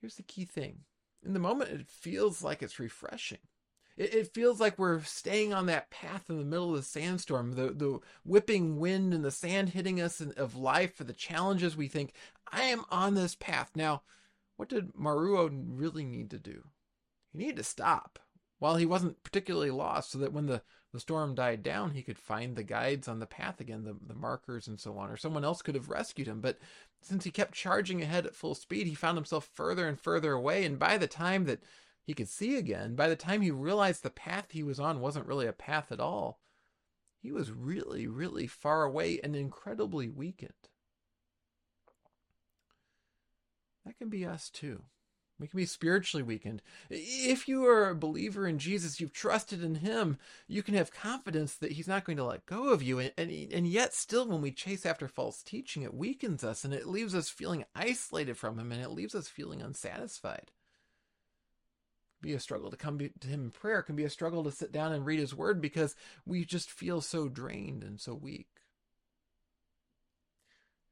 here's 0.00 0.14
the 0.14 0.22
key 0.22 0.44
thing 0.44 0.84
in 1.24 1.32
the 1.32 1.38
moment, 1.38 1.70
it 1.70 1.88
feels 1.88 2.42
like 2.42 2.62
it's 2.62 2.78
refreshing. 2.78 3.38
It, 3.96 4.14
it, 4.14 4.34
feels 4.34 4.60
like 4.60 4.78
we're 4.78 5.02
staying 5.02 5.54
on 5.54 5.66
that 5.66 5.90
path 5.90 6.28
in 6.28 6.38
the 6.38 6.44
middle 6.44 6.70
of 6.70 6.76
the 6.76 6.82
sandstorm, 6.82 7.52
the, 7.52 7.70
the 7.70 8.00
whipping 8.24 8.78
wind 8.78 9.14
and 9.14 9.24
the 9.24 9.30
sand 9.30 9.70
hitting 9.70 10.00
us 10.00 10.20
in, 10.20 10.32
of 10.32 10.56
life 10.56 10.94
for 10.94 11.04
the 11.04 11.12
challenges. 11.12 11.76
We 11.76 11.88
think, 11.88 12.12
I 12.50 12.62
am 12.62 12.84
on 12.90 13.14
this 13.14 13.36
path. 13.36 13.70
Now, 13.74 14.02
what 14.56 14.68
did 14.68 14.94
Maruo 14.94 15.48
really 15.66 16.04
need 16.04 16.30
to 16.30 16.38
do? 16.38 16.64
He 17.32 17.38
needed 17.38 17.56
to 17.56 17.64
stop 17.64 18.18
while 18.58 18.76
he 18.76 18.86
wasn't 18.86 19.22
particularly 19.22 19.70
lost 19.70 20.10
so 20.10 20.18
that 20.18 20.32
when 20.32 20.46
the, 20.46 20.62
the 20.94 21.00
storm 21.00 21.34
died 21.34 21.64
down, 21.64 21.90
he 21.90 22.04
could 22.04 22.20
find 22.20 22.54
the 22.54 22.62
guides 22.62 23.08
on 23.08 23.18
the 23.18 23.26
path 23.26 23.60
again, 23.60 23.82
the, 23.82 23.96
the 24.06 24.14
markers 24.14 24.68
and 24.68 24.78
so 24.78 24.96
on, 24.96 25.10
or 25.10 25.16
someone 25.16 25.44
else 25.44 25.60
could 25.60 25.74
have 25.74 25.88
rescued 25.88 26.28
him. 26.28 26.40
But 26.40 26.60
since 27.02 27.24
he 27.24 27.32
kept 27.32 27.52
charging 27.52 28.00
ahead 28.00 28.26
at 28.26 28.36
full 28.36 28.54
speed, 28.54 28.86
he 28.86 28.94
found 28.94 29.18
himself 29.18 29.50
further 29.52 29.88
and 29.88 29.98
further 29.98 30.34
away. 30.34 30.64
And 30.64 30.78
by 30.78 30.96
the 30.96 31.08
time 31.08 31.46
that 31.46 31.64
he 32.04 32.14
could 32.14 32.28
see 32.28 32.56
again, 32.56 32.94
by 32.94 33.08
the 33.08 33.16
time 33.16 33.42
he 33.42 33.50
realized 33.50 34.04
the 34.04 34.10
path 34.10 34.52
he 34.52 34.62
was 34.62 34.78
on 34.78 35.00
wasn't 35.00 35.26
really 35.26 35.48
a 35.48 35.52
path 35.52 35.90
at 35.90 35.98
all, 35.98 36.38
he 37.20 37.32
was 37.32 37.50
really, 37.50 38.06
really 38.06 38.46
far 38.46 38.84
away 38.84 39.18
and 39.24 39.34
incredibly 39.34 40.08
weakened. 40.08 40.52
That 43.84 43.98
can 43.98 44.10
be 44.10 44.24
us 44.24 44.48
too. 44.48 44.84
We 45.38 45.48
can 45.48 45.56
be 45.56 45.66
spiritually 45.66 46.22
weakened. 46.22 46.62
If 46.90 47.48
you 47.48 47.66
are 47.66 47.90
a 47.90 47.94
believer 47.96 48.46
in 48.46 48.58
Jesus, 48.58 49.00
you've 49.00 49.12
trusted 49.12 49.64
in 49.64 49.76
Him, 49.76 50.16
you 50.46 50.62
can 50.62 50.74
have 50.74 50.92
confidence 50.92 51.54
that 51.56 51.72
He's 51.72 51.88
not 51.88 52.04
going 52.04 52.18
to 52.18 52.24
let 52.24 52.46
go 52.46 52.72
of 52.72 52.82
you. 52.82 53.00
And, 53.00 53.12
and, 53.18 53.30
and 53.30 53.66
yet, 53.66 53.94
still, 53.94 54.28
when 54.28 54.42
we 54.42 54.52
chase 54.52 54.86
after 54.86 55.08
false 55.08 55.42
teaching, 55.42 55.82
it 55.82 55.92
weakens 55.92 56.44
us 56.44 56.64
and 56.64 56.72
it 56.72 56.86
leaves 56.86 57.16
us 57.16 57.28
feeling 57.28 57.64
isolated 57.74 58.36
from 58.36 58.58
Him 58.58 58.70
and 58.70 58.80
it 58.80 58.92
leaves 58.92 59.14
us 59.14 59.26
feeling 59.26 59.60
unsatisfied. 59.60 60.52
Be 62.20 62.32
a 62.32 62.40
struggle 62.40 62.70
to 62.70 62.76
come 62.76 62.98
to 62.98 63.28
Him 63.28 63.44
in 63.44 63.50
prayer, 63.50 63.82
can 63.82 63.96
be 63.96 64.04
a 64.04 64.10
struggle 64.10 64.44
to 64.44 64.52
sit 64.52 64.70
down 64.70 64.92
and 64.92 65.04
read 65.04 65.18
His 65.18 65.34
Word 65.34 65.60
because 65.60 65.96
we 66.24 66.44
just 66.44 66.70
feel 66.70 67.00
so 67.00 67.28
drained 67.28 67.82
and 67.82 68.00
so 68.00 68.14
weak. 68.14 68.46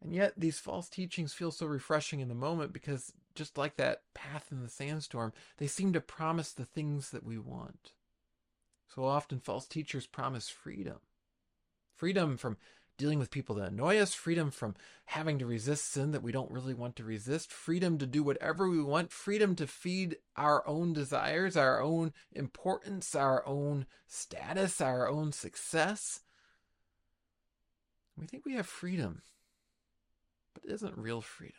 And 0.02 0.12
yet, 0.12 0.32
these 0.36 0.58
false 0.58 0.88
teachings 0.88 1.32
feel 1.32 1.52
so 1.52 1.64
refreshing 1.66 2.18
in 2.18 2.28
the 2.28 2.34
moment 2.34 2.72
because, 2.72 3.12
just 3.34 3.58
like 3.58 3.76
that 3.76 4.02
path 4.14 4.48
in 4.50 4.62
the 4.62 4.68
sandstorm, 4.68 5.32
they 5.58 5.66
seem 5.66 5.92
to 5.92 6.00
promise 6.00 6.52
the 6.52 6.64
things 6.64 7.10
that 7.10 7.24
we 7.24 7.38
want. 7.38 7.92
So 8.94 9.04
often, 9.04 9.40
false 9.40 9.66
teachers 9.66 10.06
promise 10.06 10.48
freedom 10.48 10.98
freedom 11.94 12.36
from 12.36 12.56
dealing 12.98 13.20
with 13.20 13.30
people 13.30 13.54
that 13.54 13.70
annoy 13.70 13.96
us, 13.96 14.12
freedom 14.12 14.50
from 14.50 14.74
having 15.04 15.38
to 15.38 15.46
resist 15.46 15.84
sin 15.84 16.10
that 16.10 16.22
we 16.22 16.32
don't 16.32 16.50
really 16.50 16.74
want 16.74 16.96
to 16.96 17.04
resist, 17.04 17.52
freedom 17.52 17.96
to 17.96 18.06
do 18.06 18.24
whatever 18.24 18.68
we 18.68 18.82
want, 18.82 19.12
freedom 19.12 19.54
to 19.54 19.68
feed 19.68 20.16
our 20.36 20.66
own 20.66 20.92
desires, 20.92 21.56
our 21.56 21.80
own 21.80 22.12
importance, 22.32 23.14
our 23.14 23.46
own 23.46 23.86
status, 24.08 24.80
our 24.80 25.08
own 25.08 25.30
success. 25.30 26.20
We 28.18 28.26
think 28.26 28.44
we 28.44 28.54
have 28.54 28.66
freedom 28.66 29.22
but 30.54 30.64
it 30.64 30.72
isn't 30.72 30.96
real 30.98 31.20
freedom. 31.20 31.56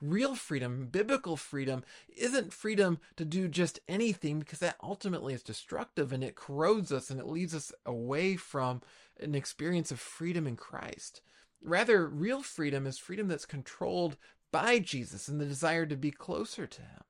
Real 0.00 0.36
freedom, 0.36 0.86
biblical 0.86 1.36
freedom, 1.36 1.82
isn't 2.16 2.52
freedom 2.52 2.98
to 3.16 3.24
do 3.24 3.48
just 3.48 3.80
anything 3.88 4.38
because 4.38 4.60
that 4.60 4.76
ultimately 4.80 5.34
is 5.34 5.42
destructive 5.42 6.12
and 6.12 6.22
it 6.22 6.36
corrodes 6.36 6.92
us 6.92 7.10
and 7.10 7.18
it 7.18 7.26
leads 7.26 7.52
us 7.52 7.72
away 7.84 8.36
from 8.36 8.80
an 9.18 9.34
experience 9.34 9.90
of 9.90 9.98
freedom 9.98 10.46
in 10.46 10.54
Christ. 10.54 11.20
Rather, 11.60 12.06
real 12.06 12.42
freedom 12.42 12.86
is 12.86 12.98
freedom 12.98 13.26
that's 13.26 13.44
controlled 13.44 14.16
by 14.52 14.78
Jesus 14.78 15.26
and 15.26 15.40
the 15.40 15.46
desire 15.46 15.86
to 15.86 15.96
be 15.96 16.12
closer 16.12 16.66
to 16.66 16.80
Him. 16.80 17.02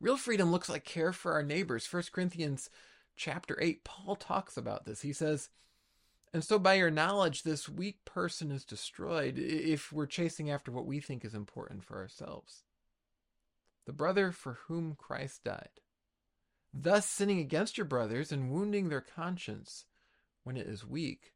Real 0.00 0.16
freedom 0.16 0.50
looks 0.50 0.68
like 0.68 0.84
care 0.84 1.12
for 1.12 1.32
our 1.32 1.42
neighbors. 1.42 1.86
1 1.90 2.04
Corinthians 2.12 2.70
chapter 3.14 3.58
8, 3.60 3.84
Paul 3.84 4.16
talks 4.16 4.56
about 4.56 4.86
this. 4.86 5.02
He 5.02 5.12
says, 5.12 5.50
and 6.36 6.44
so, 6.44 6.58
by 6.58 6.74
your 6.74 6.90
knowledge, 6.90 7.44
this 7.44 7.66
weak 7.66 8.04
person 8.04 8.50
is 8.50 8.66
destroyed 8.66 9.38
if 9.38 9.90
we're 9.90 10.04
chasing 10.04 10.50
after 10.50 10.70
what 10.70 10.84
we 10.84 11.00
think 11.00 11.24
is 11.24 11.32
important 11.32 11.82
for 11.82 11.96
ourselves. 11.96 12.64
The 13.86 13.94
brother 13.94 14.32
for 14.32 14.58
whom 14.66 14.96
Christ 14.98 15.44
died, 15.44 15.80
thus 16.74 17.06
sinning 17.06 17.38
against 17.38 17.78
your 17.78 17.86
brothers 17.86 18.32
and 18.32 18.50
wounding 18.50 18.90
their 18.90 19.00
conscience 19.00 19.86
when 20.44 20.58
it 20.58 20.66
is 20.66 20.86
weak, 20.86 21.32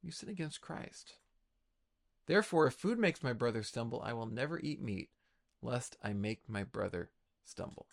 you 0.00 0.12
sin 0.12 0.28
against 0.28 0.60
Christ. 0.60 1.14
Therefore, 2.26 2.68
if 2.68 2.74
food 2.74 3.00
makes 3.00 3.24
my 3.24 3.32
brother 3.32 3.64
stumble, 3.64 4.00
I 4.04 4.12
will 4.12 4.26
never 4.26 4.60
eat 4.60 4.80
meat, 4.80 5.08
lest 5.60 5.96
I 6.00 6.12
make 6.12 6.48
my 6.48 6.62
brother 6.62 7.10
stumble. 7.44 7.88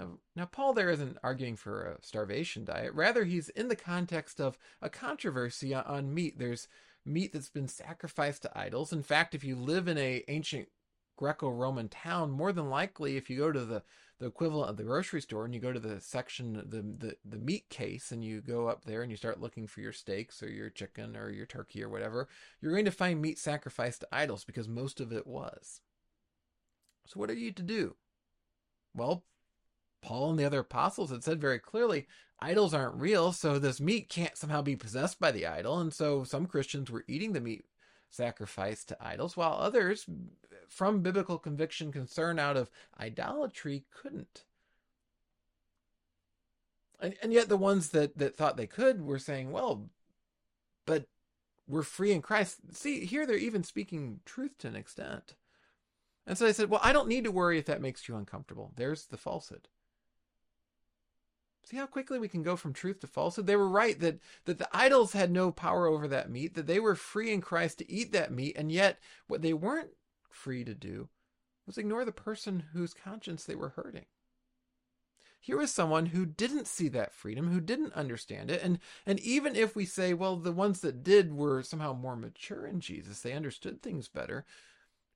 Now, 0.00 0.18
now, 0.34 0.44
Paul 0.46 0.72
there 0.72 0.88
isn't 0.88 1.18
arguing 1.22 1.56
for 1.56 1.84
a 1.84 1.98
starvation 2.02 2.64
diet. 2.64 2.94
Rather, 2.94 3.24
he's 3.24 3.50
in 3.50 3.68
the 3.68 3.76
context 3.76 4.40
of 4.40 4.56
a 4.80 4.88
controversy 4.88 5.74
on 5.74 6.14
meat. 6.14 6.38
There's 6.38 6.68
meat 7.04 7.34
that's 7.34 7.50
been 7.50 7.68
sacrificed 7.68 8.42
to 8.42 8.58
idols. 8.58 8.92
In 8.92 9.02
fact, 9.02 9.34
if 9.34 9.44
you 9.44 9.56
live 9.56 9.88
in 9.88 9.98
a 9.98 10.24
ancient 10.28 10.68
Greco-Roman 11.16 11.90
town, 11.90 12.30
more 12.30 12.50
than 12.50 12.70
likely, 12.70 13.18
if 13.18 13.28
you 13.28 13.36
go 13.36 13.52
to 13.52 13.64
the, 13.66 13.82
the 14.18 14.26
equivalent 14.26 14.70
of 14.70 14.78
the 14.78 14.84
grocery 14.84 15.20
store 15.20 15.44
and 15.44 15.54
you 15.54 15.60
go 15.60 15.72
to 15.72 15.80
the 15.80 16.00
section, 16.00 16.54
the, 16.54 17.06
the, 17.06 17.16
the 17.22 17.38
meat 17.38 17.68
case, 17.68 18.10
and 18.10 18.24
you 18.24 18.40
go 18.40 18.68
up 18.68 18.86
there 18.86 19.02
and 19.02 19.10
you 19.10 19.18
start 19.18 19.40
looking 19.40 19.66
for 19.66 19.82
your 19.82 19.92
steaks 19.92 20.42
or 20.42 20.48
your 20.48 20.70
chicken 20.70 21.14
or 21.14 21.30
your 21.30 21.46
turkey 21.46 21.84
or 21.84 21.90
whatever, 21.90 22.26
you're 22.62 22.72
going 22.72 22.86
to 22.86 22.90
find 22.90 23.20
meat 23.20 23.38
sacrificed 23.38 24.00
to 24.00 24.08
idols 24.10 24.44
because 24.44 24.66
most 24.66 24.98
of 24.98 25.12
it 25.12 25.26
was. 25.26 25.82
So 27.06 27.20
what 27.20 27.28
are 27.28 27.34
you 27.34 27.52
to 27.52 27.62
do? 27.62 27.96
Well, 28.94 29.24
Paul 30.02 30.30
and 30.30 30.38
the 30.38 30.44
other 30.44 30.60
apostles 30.60 31.10
had 31.10 31.24
said 31.24 31.40
very 31.40 31.58
clearly 31.58 32.06
idols 32.40 32.72
aren't 32.72 32.96
real, 32.96 33.32
so 33.32 33.58
this 33.58 33.80
meat 33.80 34.08
can't 34.08 34.36
somehow 34.36 34.62
be 34.62 34.76
possessed 34.76 35.20
by 35.20 35.30
the 35.30 35.46
idol. 35.46 35.78
And 35.78 35.92
so 35.92 36.24
some 36.24 36.46
Christians 36.46 36.90
were 36.90 37.04
eating 37.06 37.32
the 37.32 37.40
meat 37.40 37.64
sacrificed 38.08 38.88
to 38.88 38.96
idols, 39.00 39.36
while 39.36 39.52
others, 39.52 40.06
from 40.68 41.00
biblical 41.00 41.38
conviction, 41.38 41.92
concern 41.92 42.38
out 42.38 42.56
of 42.56 42.70
idolatry, 42.98 43.84
couldn't. 43.94 44.44
And, 47.00 47.14
and 47.22 47.32
yet 47.32 47.48
the 47.48 47.56
ones 47.56 47.90
that, 47.90 48.18
that 48.18 48.36
thought 48.36 48.56
they 48.56 48.66
could 48.66 49.02
were 49.02 49.18
saying, 49.18 49.52
well, 49.52 49.88
but 50.86 51.06
we're 51.68 51.82
free 51.82 52.12
in 52.12 52.20
Christ. 52.20 52.58
See, 52.72 53.06
here 53.06 53.26
they're 53.26 53.36
even 53.36 53.64
speaking 53.64 54.20
truth 54.24 54.58
to 54.58 54.68
an 54.68 54.76
extent. 54.76 55.36
And 56.26 56.36
so 56.36 56.44
they 56.44 56.52
said, 56.52 56.68
well, 56.68 56.80
I 56.82 56.92
don't 56.92 57.08
need 57.08 57.24
to 57.24 57.30
worry 57.30 57.58
if 57.58 57.66
that 57.66 57.80
makes 57.80 58.08
you 58.08 58.16
uncomfortable. 58.16 58.72
There's 58.76 59.06
the 59.06 59.16
falsehood. 59.16 59.68
See 61.70 61.76
how 61.76 61.86
quickly 61.86 62.18
we 62.18 62.26
can 62.26 62.42
go 62.42 62.56
from 62.56 62.72
truth 62.72 62.98
to 62.98 63.06
falsehood? 63.06 63.46
They 63.46 63.54
were 63.54 63.68
right 63.68 63.98
that, 64.00 64.18
that 64.44 64.58
the 64.58 64.68
idols 64.72 65.12
had 65.12 65.30
no 65.30 65.52
power 65.52 65.86
over 65.86 66.08
that 66.08 66.28
meat, 66.28 66.54
that 66.54 66.66
they 66.66 66.80
were 66.80 66.96
free 66.96 67.32
in 67.32 67.40
Christ 67.40 67.78
to 67.78 67.88
eat 67.88 68.10
that 68.10 68.32
meat, 68.32 68.56
and 68.56 68.72
yet 68.72 68.98
what 69.28 69.40
they 69.40 69.52
weren't 69.52 69.90
free 70.28 70.64
to 70.64 70.74
do 70.74 71.10
was 71.68 71.78
ignore 71.78 72.04
the 72.04 72.10
person 72.10 72.64
whose 72.72 72.92
conscience 72.92 73.44
they 73.44 73.54
were 73.54 73.68
hurting. 73.68 74.06
Here 75.38 75.56
was 75.56 75.70
someone 75.70 76.06
who 76.06 76.26
didn't 76.26 76.66
see 76.66 76.88
that 76.88 77.14
freedom, 77.14 77.52
who 77.52 77.60
didn't 77.60 77.92
understand 77.92 78.50
it, 78.50 78.60
and, 78.64 78.80
and 79.06 79.20
even 79.20 79.54
if 79.54 79.76
we 79.76 79.84
say, 79.84 80.12
well, 80.12 80.34
the 80.34 80.50
ones 80.50 80.80
that 80.80 81.04
did 81.04 81.32
were 81.32 81.62
somehow 81.62 81.92
more 81.92 82.16
mature 82.16 82.66
in 82.66 82.80
Jesus, 82.80 83.20
they 83.20 83.32
understood 83.32 83.80
things 83.80 84.08
better, 84.08 84.44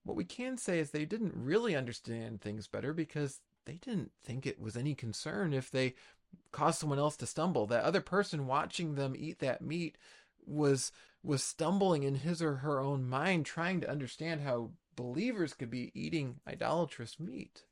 what 0.05 0.17
we 0.17 0.25
can 0.25 0.57
say 0.57 0.79
is 0.79 0.93
they 0.93 1.05
didn't 1.05 1.35
really 1.35 1.75
understand 1.75 2.41
things 2.41 2.69
better 2.69 2.93
because 2.93 3.41
they 3.65 3.75
didn't 3.75 4.13
think 4.23 4.47
it 4.47 4.61
was 4.61 4.77
any 4.77 4.95
concern 4.95 5.53
if 5.53 5.71
they 5.71 5.95
cause 6.53 6.79
someone 6.79 6.99
else 6.99 7.17
to 7.19 7.27
stumble. 7.27 7.67
That 7.67 7.85
other 7.85 8.01
person 8.01 8.47
watching 8.47 8.95
them 8.95 9.15
eat 9.17 9.39
that 9.41 9.63
meat 9.63 9.97
was 10.47 10.93
was 11.23 11.43
stumbling 11.43 12.03
in 12.03 12.17
his 12.17 12.43
or 12.43 12.57
her 12.57 12.79
own 12.81 13.09
mind 13.09 13.47
trying 13.47 13.81
to 13.81 13.91
understand 13.91 14.43
how 14.43 14.71
believers 14.95 15.55
could 15.55 15.71
be 15.71 15.91
eating 15.95 16.41
idolatrous 16.47 17.19
meat. 17.19 17.65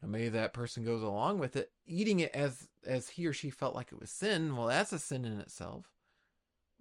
And 0.00 0.10
maybe 0.10 0.30
that 0.30 0.54
person 0.54 0.84
goes 0.84 1.02
along 1.02 1.38
with 1.38 1.56
it, 1.56 1.72
eating 1.86 2.20
it 2.20 2.34
as 2.34 2.68
as 2.86 3.10
he 3.10 3.26
or 3.26 3.32
she 3.32 3.50
felt 3.50 3.74
like 3.74 3.92
it 3.92 4.00
was 4.00 4.10
sin. 4.10 4.56
Well, 4.56 4.66
that's 4.66 4.92
a 4.92 4.98
sin 4.98 5.24
in 5.24 5.40
itself. 5.40 5.90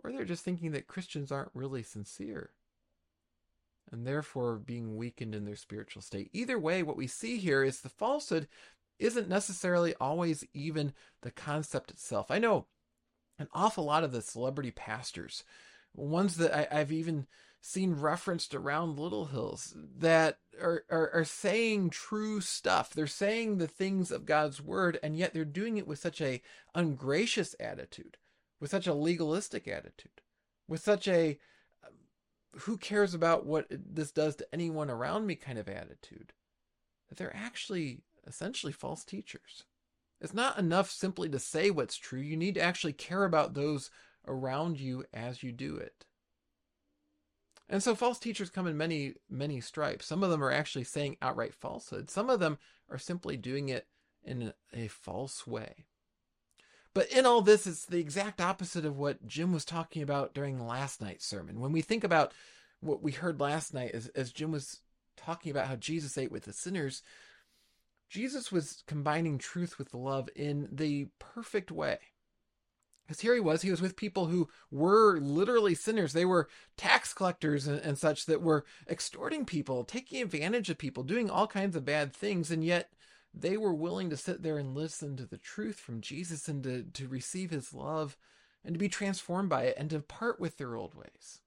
Or 0.04 0.12
they're 0.12 0.26
just 0.26 0.44
thinking 0.44 0.72
that 0.72 0.88
Christians 0.88 1.32
aren't 1.32 1.52
really 1.54 1.84
sincere 1.84 2.52
and 3.92 4.08
therefore 4.08 4.56
being 4.56 4.98
weakened 4.98 5.36
in 5.36 5.46
their 5.46 5.56
spiritual 5.56 6.02
state. 6.02 6.30
Either 6.34 6.58
way, 6.58 6.82
what 6.84 6.98
we 6.98 7.08
see 7.08 7.38
here 7.38 7.64
is 7.64 7.82
the 7.82 7.90
falsehood 7.90 8.48
isn't 9.00 9.30
necessarily 9.30 9.94
always 10.00 10.46
even 10.54 10.94
the 11.22 11.32
concept 11.32 11.92
itself. 11.92 12.30
I 12.30 12.40
know 12.40 12.68
an 13.40 13.48
awful 13.54 13.86
lot 13.86 14.04
of 14.04 14.12
the 14.12 14.22
celebrity 14.22 14.72
pastors, 14.72 15.44
ones 15.96 16.38
that 16.38 16.72
I, 16.72 16.78
have 16.78 16.92
even 16.92 17.28
seen 17.62 17.94
referenced 17.94 18.54
around 18.54 19.00
Little 19.00 19.26
Hills, 19.26 19.74
that 19.98 20.40
are, 20.62 20.84
are, 20.90 21.10
are 21.14 21.26
saying 21.26 21.90
true 21.90 22.42
stuff. 22.42 22.94
They're 22.94 23.08
saying 23.08 23.58
the 23.58 23.68
things 23.68 24.12
of 24.12 24.26
God's 24.26 24.62
word, 24.62 25.00
and 25.02 25.18
yet 25.18 25.34
they're 25.34 25.46
doing 25.46 25.78
it 25.78 25.88
with 25.88 26.00
such 26.00 26.22
a 26.22 26.42
ungracious 26.76 27.56
attitude, 27.60 28.18
with 28.60 28.70
such 28.70 28.88
a 28.88 28.94
legalistic 28.94 29.68
attitude, 29.68 30.22
with 30.68 30.82
such 30.82 31.08
a 31.08 31.40
um, 31.86 31.94
who 32.62 32.78
cares 32.78 33.14
about 33.14 33.46
what 33.46 33.66
this 33.70 34.12
does 34.12 34.36
to 34.38 34.48
anyone 34.54 34.90
around 34.90 35.26
me 35.26 35.36
kind 35.36 35.58
of 35.58 35.70
attitude. 35.70 36.34
That 37.10 37.18
they're 37.18 37.36
actually 37.36 38.02
essentially 38.28 38.74
false 38.74 39.04
teachers. 39.04 39.64
It's 40.22 40.34
not 40.34 40.58
enough 40.58 40.90
simply 40.90 41.30
to 41.30 41.40
say 41.40 41.70
what's 41.70 41.98
true. 41.98 42.20
You 42.20 42.38
need 42.38 42.56
to 42.56 42.62
actually 42.62 42.94
care 42.94 43.26
about 43.26 43.54
those 43.54 43.90
around 44.28 44.80
you 44.80 45.04
as 45.14 45.44
you 45.44 45.52
do 45.52 45.76
it. 45.76 46.06
And 47.70 47.82
so 47.82 47.96
false 47.96 48.20
teachers 48.20 48.50
come 48.50 48.68
in 48.68 48.78
many, 48.78 49.16
many 49.30 49.60
stripes. 49.60 50.06
Some 50.06 50.24
of 50.24 50.30
them 50.30 50.44
are 50.44 50.52
actually 50.52 50.84
saying 50.84 51.18
outright 51.22 51.54
falsehood. 51.54 52.10
Some 52.10 52.30
of 52.30 52.40
them 52.40 52.58
are 52.90 52.98
simply 52.98 53.36
doing 53.36 53.70
it 53.70 53.88
in 54.24 54.54
a 54.74 54.88
false 54.88 55.48
way. 55.48 55.86
But 56.94 57.12
in 57.12 57.26
all 57.26 57.42
this, 57.42 57.66
it's 57.66 57.86
the 57.86 58.00
exact 58.00 58.40
opposite 58.40 58.86
of 58.86 58.98
what 58.98 59.26
Jim 59.26 59.52
was 59.52 59.66
talking 59.66 60.04
about 60.04 60.34
during 60.34 60.66
last 60.66 61.02
night's 61.02 61.26
sermon. 61.26 61.60
When 61.60 61.72
we 61.72 61.82
think 61.82 62.04
about 62.04 62.34
what 62.80 63.02
we 63.02 63.12
heard 63.12 63.40
last 63.40 63.74
night, 63.74 63.92
as, 63.92 64.08
as 64.10 64.32
Jim 64.32 64.52
was 64.52 64.82
talking 65.18 65.50
about 65.50 65.68
how 65.68 65.76
Jesus 65.76 66.18
ate 66.18 66.32
with 66.32 66.44
the 66.44 66.54
sinners, 66.54 67.02
Jesus 68.10 68.52
was 68.52 68.84
combining 68.88 69.38
truth 69.38 69.78
with 69.78 69.94
love 69.94 70.30
in 70.36 70.70
the 70.72 71.08
perfect 71.20 71.72
way. 71.72 72.00
Because 73.06 73.20
here 73.20 73.34
he 73.34 73.40
was, 73.40 73.62
he 73.62 73.72
was 73.72 73.82
with 73.82 73.98
people 73.98 74.28
who 74.28 74.48
were 74.72 75.20
literally 75.20 75.76
sinners. 75.76 76.14
They 76.14 76.26
were 76.26 76.48
tax 76.78 77.14
collectors 77.14 77.68
and, 77.68 77.80
and, 77.82 77.98
such 77.98 78.28
that 78.28 78.42
were 78.42 78.66
extorting 78.90 79.46
people, 79.46 79.84
taking 79.84 80.22
advantage 80.22 80.70
of 80.70 80.78
people, 80.78 81.04
doing 81.04 81.30
all 81.30 81.48
kinds 81.48 81.76
of 81.76 81.84
bad 81.84 82.14
things. 82.14 82.50
And 82.50 82.64
yet 82.64 82.92
they 83.34 83.58
were 83.58 83.74
willing 83.74 84.10
to 84.10 84.18
sit 84.18 84.42
there 84.42 84.58
and 84.58 84.74
listen 84.74 85.18
to 85.18 85.26
the 85.26 85.38
truth 85.38 85.80
from 85.80 86.00
Jesus 86.00 86.48
and 86.48 86.64
to, 86.64 86.84
to 86.84 87.08
receive 87.10 87.52
his 87.52 87.74
love 87.74 88.16
and 88.64 88.74
to 88.74 88.80
be 88.80 88.90
transformed 88.90 89.50
by 89.50 89.64
it 89.64 89.76
and 89.78 89.90
to 89.90 90.00
part 90.00 90.40
with 90.40 90.58
their 90.58 90.76
old 90.76 90.96
ways. 90.96 91.42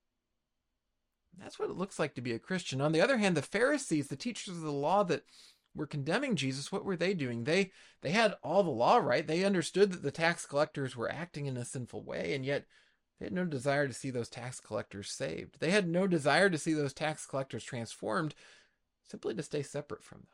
That's 1.38 1.58
what 1.58 1.70
it 1.70 1.76
looks 1.76 1.98
like 1.98 2.14
to 2.14 2.22
be 2.22 2.32
a 2.32 2.38
Christian. 2.38 2.80
On 2.80 2.92
the 2.92 3.00
other 3.00 3.18
hand, 3.18 3.36
the 3.36 3.42
Pharisees, 3.42 4.08
the 4.08 4.16
teachers 4.16 4.56
of 4.56 4.62
the 4.62 4.72
law 4.72 5.02
that 5.04 5.24
were 5.76 5.86
condemning 5.86 6.36
Jesus, 6.36 6.72
what 6.72 6.84
were 6.84 6.96
they 6.96 7.14
doing? 7.14 7.44
They 7.44 7.72
they 8.02 8.10
had 8.10 8.34
all 8.42 8.62
the 8.62 8.70
law 8.70 8.96
right. 8.96 9.26
They 9.26 9.44
understood 9.44 9.92
that 9.92 10.02
the 10.02 10.10
tax 10.10 10.46
collectors 10.46 10.96
were 10.96 11.10
acting 11.10 11.46
in 11.46 11.56
a 11.56 11.64
sinful 11.64 12.02
way, 12.02 12.34
and 12.34 12.44
yet 12.44 12.66
they 13.18 13.26
had 13.26 13.32
no 13.32 13.44
desire 13.44 13.86
to 13.86 13.94
see 13.94 14.10
those 14.10 14.28
tax 14.28 14.60
collectors 14.60 15.10
saved. 15.10 15.60
They 15.60 15.70
had 15.70 15.88
no 15.88 16.06
desire 16.06 16.50
to 16.50 16.58
see 16.58 16.74
those 16.74 16.92
tax 16.92 17.26
collectors 17.26 17.64
transformed, 17.64 18.34
simply 19.04 19.34
to 19.34 19.42
stay 19.42 19.62
separate 19.62 20.02
from 20.02 20.18
them. 20.18 20.28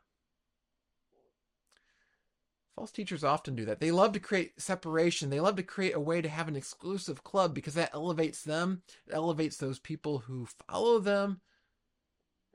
False 2.75 2.91
teachers 2.91 3.23
often 3.23 3.55
do 3.55 3.67
that. 3.67 3.81
They 3.81 3.91
love 3.91 4.13
to 4.13 4.21
create 4.21 4.61
separation. 4.61 5.29
They 5.29 5.41
love 5.41 5.57
to 5.57 5.63
create 5.63 5.95
a 5.95 6.01
way 6.01 6.23
to 6.23 6.29
have 6.29 6.49
an 6.49 6.57
exclusive 6.57 7.23
club 7.23 7.55
because 7.55 7.75
that 7.75 7.91
elevates 7.93 8.43
them, 8.43 8.83
it 9.07 9.13
elevates 9.13 9.59
those 9.59 9.79
people 9.79 10.21
who 10.21 10.47
follow 10.69 10.99
them. 10.99 11.43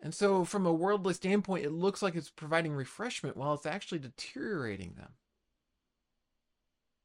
And 0.01 0.13
so, 0.13 0.45
from 0.45 0.65
a 0.65 0.73
worldly 0.73 1.13
standpoint, 1.13 1.65
it 1.65 1.71
looks 1.71 2.01
like 2.01 2.15
it's 2.15 2.29
providing 2.29 2.73
refreshment 2.73 3.35
while 3.35 3.53
it's 3.53 3.65
actually 3.65 3.99
deteriorating 3.99 4.93
them. 4.95 5.13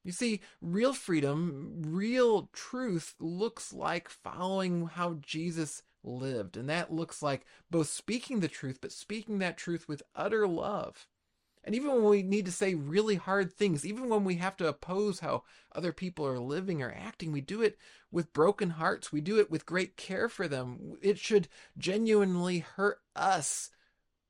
You 0.03 0.11
see, 0.11 0.41
real 0.61 0.93
freedom, 0.93 1.81
real 1.81 2.49
truth 2.51 3.15
looks 3.19 3.71
like 3.71 4.09
following 4.09 4.87
how 4.87 5.13
Jesus 5.21 5.81
lived. 6.03 6.57
And 6.57 6.69
that 6.69 6.91
looks 6.91 7.21
like 7.21 7.45
both 7.71 7.89
speaking 7.89 8.41
the 8.41 8.49
truth, 8.49 8.79
but 8.81 8.91
speaking 8.91 9.39
that 9.39 9.57
truth 9.57 9.87
with 9.87 10.03
utter 10.13 10.47
love. 10.47 11.07
And 11.63 11.75
even 11.75 11.91
when 11.91 12.03
we 12.03 12.23
need 12.23 12.45
to 12.45 12.51
say 12.51 12.75
really 12.75 13.15
hard 13.15 13.53
things, 13.53 13.85
even 13.85 14.09
when 14.09 14.25
we 14.25 14.35
have 14.35 14.57
to 14.57 14.67
oppose 14.67 15.21
how 15.21 15.43
other 15.73 15.93
people 15.93 16.25
are 16.25 16.39
living 16.39 16.81
or 16.81 16.91
acting, 16.91 17.31
we 17.31 17.41
do 17.41 17.61
it 17.61 17.77
with 18.11 18.33
broken 18.33 18.71
hearts. 18.71 19.11
We 19.11 19.21
do 19.21 19.39
it 19.39 19.49
with 19.49 19.65
great 19.65 19.95
care 19.95 20.27
for 20.27 20.47
them. 20.47 20.97
It 21.01 21.17
should 21.17 21.47
genuinely 21.77 22.59
hurt 22.59 22.99
us 23.15 23.69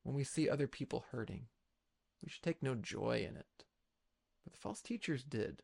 when 0.03 0.15
we 0.15 0.23
see 0.23 0.47
other 0.47 0.67
people 0.67 1.05
hurting. 1.11 1.47
We 2.23 2.29
should 2.29 2.43
take 2.43 2.61
no 2.61 2.75
joy 2.75 3.25
in 3.27 3.35
it. 3.35 3.65
But 4.43 4.53
the 4.53 4.59
false 4.59 4.81
teachers 4.81 5.23
did. 5.23 5.63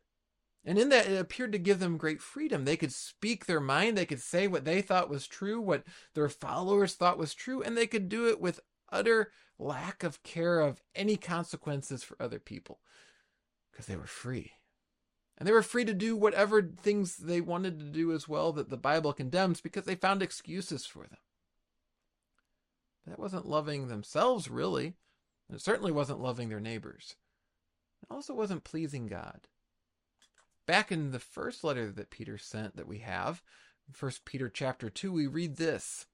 And 0.64 0.78
in 0.78 0.90
that, 0.90 1.06
it 1.06 1.18
appeared 1.18 1.52
to 1.52 1.58
give 1.58 1.78
them 1.78 1.96
great 1.96 2.20
freedom. 2.20 2.64
They 2.64 2.76
could 2.76 2.92
speak 2.92 3.46
their 3.46 3.60
mind, 3.60 3.96
they 3.96 4.04
could 4.04 4.20
say 4.20 4.46
what 4.46 4.64
they 4.64 4.82
thought 4.82 5.08
was 5.08 5.26
true, 5.26 5.60
what 5.60 5.84
their 6.14 6.28
followers 6.28 6.94
thought 6.94 7.16
was 7.16 7.32
true, 7.32 7.62
and 7.62 7.76
they 7.76 7.86
could 7.86 8.08
do 8.08 8.28
it 8.28 8.40
with 8.40 8.60
utter 8.90 9.30
lack 9.58 10.02
of 10.02 10.22
care 10.22 10.60
of 10.60 10.82
any 10.94 11.16
consequences 11.16 12.02
for 12.02 12.16
other 12.20 12.38
people 12.38 12.80
because 13.70 13.86
they 13.86 13.96
were 13.96 14.06
free. 14.06 14.52
And 15.38 15.46
they 15.46 15.52
were 15.52 15.62
free 15.62 15.84
to 15.86 15.94
do 15.94 16.16
whatever 16.16 16.62
things 16.62 17.16
they 17.16 17.40
wanted 17.40 17.78
to 17.78 17.86
do 17.86 18.12
as 18.12 18.28
well 18.28 18.52
that 18.52 18.68
the 18.68 18.76
Bible 18.76 19.12
condemns 19.12 19.60
because 19.60 19.84
they 19.84 19.94
found 19.94 20.22
excuses 20.22 20.84
for 20.84 21.04
them. 21.04 21.18
That 23.06 23.18
wasn't 23.18 23.48
loving 23.48 23.88
themselves, 23.88 24.50
really. 24.50 24.96
And 25.48 25.56
it 25.56 25.62
certainly 25.62 25.92
wasn't 25.92 26.20
loving 26.20 26.48
their 26.48 26.60
neighbors. 26.60 27.16
It 28.02 28.12
also 28.14 28.34
wasn't 28.34 28.64
pleasing 28.64 29.06
God. 29.06 29.48
Back 30.66 30.92
in 30.92 31.10
the 31.10 31.18
first 31.18 31.64
letter 31.64 31.90
that 31.90 32.10
Peter 32.10 32.38
sent 32.38 32.76
that 32.76 32.86
we 32.86 32.98
have, 32.98 33.42
First 33.92 34.24
Peter 34.24 34.48
chapter 34.48 34.88
2, 34.88 35.12
we 35.12 35.26
read 35.26 35.56
this 35.56 36.06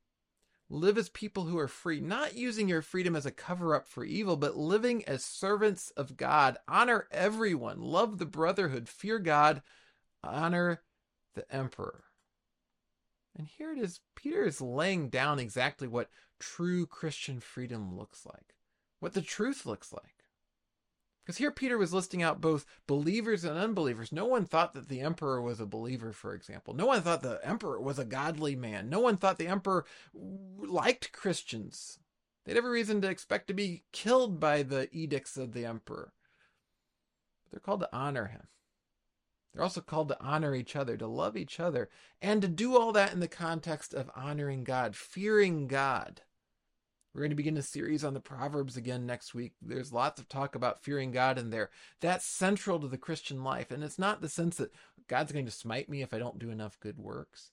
Live 0.68 0.98
as 0.98 1.08
people 1.08 1.44
who 1.44 1.58
are 1.58 1.68
free, 1.68 2.00
not 2.00 2.34
using 2.34 2.68
your 2.68 2.82
freedom 2.82 3.14
as 3.14 3.24
a 3.24 3.30
cover 3.30 3.74
up 3.74 3.86
for 3.86 4.04
evil, 4.04 4.36
but 4.36 4.56
living 4.56 5.04
as 5.04 5.24
servants 5.24 5.90
of 5.90 6.16
God. 6.16 6.58
Honor 6.66 7.06
everyone, 7.12 7.80
love 7.80 8.18
the 8.18 8.26
brotherhood, 8.26 8.88
fear 8.88 9.20
God, 9.20 9.62
honor 10.24 10.82
the 11.36 11.50
emperor. 11.54 12.04
And 13.38 13.46
here 13.46 13.72
it 13.72 13.78
is 13.78 14.00
Peter 14.16 14.44
is 14.44 14.60
laying 14.60 15.08
down 15.08 15.38
exactly 15.38 15.86
what 15.86 16.10
true 16.40 16.84
Christian 16.84 17.38
freedom 17.38 17.96
looks 17.96 18.26
like, 18.26 18.56
what 18.98 19.12
the 19.12 19.22
truth 19.22 19.66
looks 19.66 19.92
like. 19.92 20.15
Because 21.26 21.38
here 21.38 21.50
Peter 21.50 21.76
was 21.76 21.92
listing 21.92 22.22
out 22.22 22.40
both 22.40 22.64
believers 22.86 23.44
and 23.44 23.58
unbelievers. 23.58 24.12
No 24.12 24.26
one 24.26 24.44
thought 24.44 24.74
that 24.74 24.88
the 24.88 25.00
emperor 25.00 25.42
was 25.42 25.58
a 25.58 25.66
believer, 25.66 26.12
for 26.12 26.34
example. 26.34 26.72
No 26.72 26.86
one 26.86 27.02
thought 27.02 27.22
the 27.22 27.40
emperor 27.42 27.80
was 27.80 27.98
a 27.98 28.04
godly 28.04 28.54
man. 28.54 28.88
No 28.88 29.00
one 29.00 29.16
thought 29.16 29.36
the 29.36 29.48
emperor 29.48 29.84
liked 30.14 31.10
Christians. 31.10 31.98
They 32.44 32.52
had 32.52 32.58
every 32.58 32.70
reason 32.70 33.00
to 33.00 33.10
expect 33.10 33.48
to 33.48 33.54
be 33.54 33.82
killed 33.90 34.38
by 34.38 34.62
the 34.62 34.88
edicts 34.92 35.36
of 35.36 35.52
the 35.52 35.64
emperor. 35.64 36.12
But 37.42 37.50
they're 37.50 37.60
called 37.60 37.80
to 37.80 37.90
honor 37.92 38.26
him. 38.26 38.46
They're 39.52 39.64
also 39.64 39.80
called 39.80 40.08
to 40.10 40.22
honor 40.22 40.54
each 40.54 40.76
other, 40.76 40.96
to 40.96 41.08
love 41.08 41.36
each 41.36 41.58
other, 41.58 41.88
and 42.22 42.40
to 42.40 42.46
do 42.46 42.76
all 42.76 42.92
that 42.92 43.12
in 43.12 43.18
the 43.18 43.26
context 43.26 43.92
of 43.92 44.12
honoring 44.14 44.62
God, 44.62 44.94
fearing 44.94 45.66
God. 45.66 46.20
We're 47.16 47.22
going 47.22 47.30
to 47.30 47.36
begin 47.36 47.56
a 47.56 47.62
series 47.62 48.04
on 48.04 48.12
the 48.12 48.20
Proverbs 48.20 48.76
again 48.76 49.06
next 49.06 49.34
week. 49.34 49.54
There's 49.62 49.90
lots 49.90 50.20
of 50.20 50.28
talk 50.28 50.54
about 50.54 50.82
fearing 50.82 51.12
God 51.12 51.38
in 51.38 51.48
there. 51.48 51.70
That's 52.02 52.26
central 52.26 52.78
to 52.78 52.88
the 52.88 52.98
Christian 52.98 53.42
life. 53.42 53.70
And 53.70 53.82
it's 53.82 53.98
not 53.98 54.20
the 54.20 54.28
sense 54.28 54.58
that 54.58 54.74
God's 55.08 55.32
going 55.32 55.46
to 55.46 55.50
smite 55.50 55.88
me 55.88 56.02
if 56.02 56.12
I 56.12 56.18
don't 56.18 56.38
do 56.38 56.50
enough 56.50 56.78
good 56.78 56.98
works. 56.98 57.52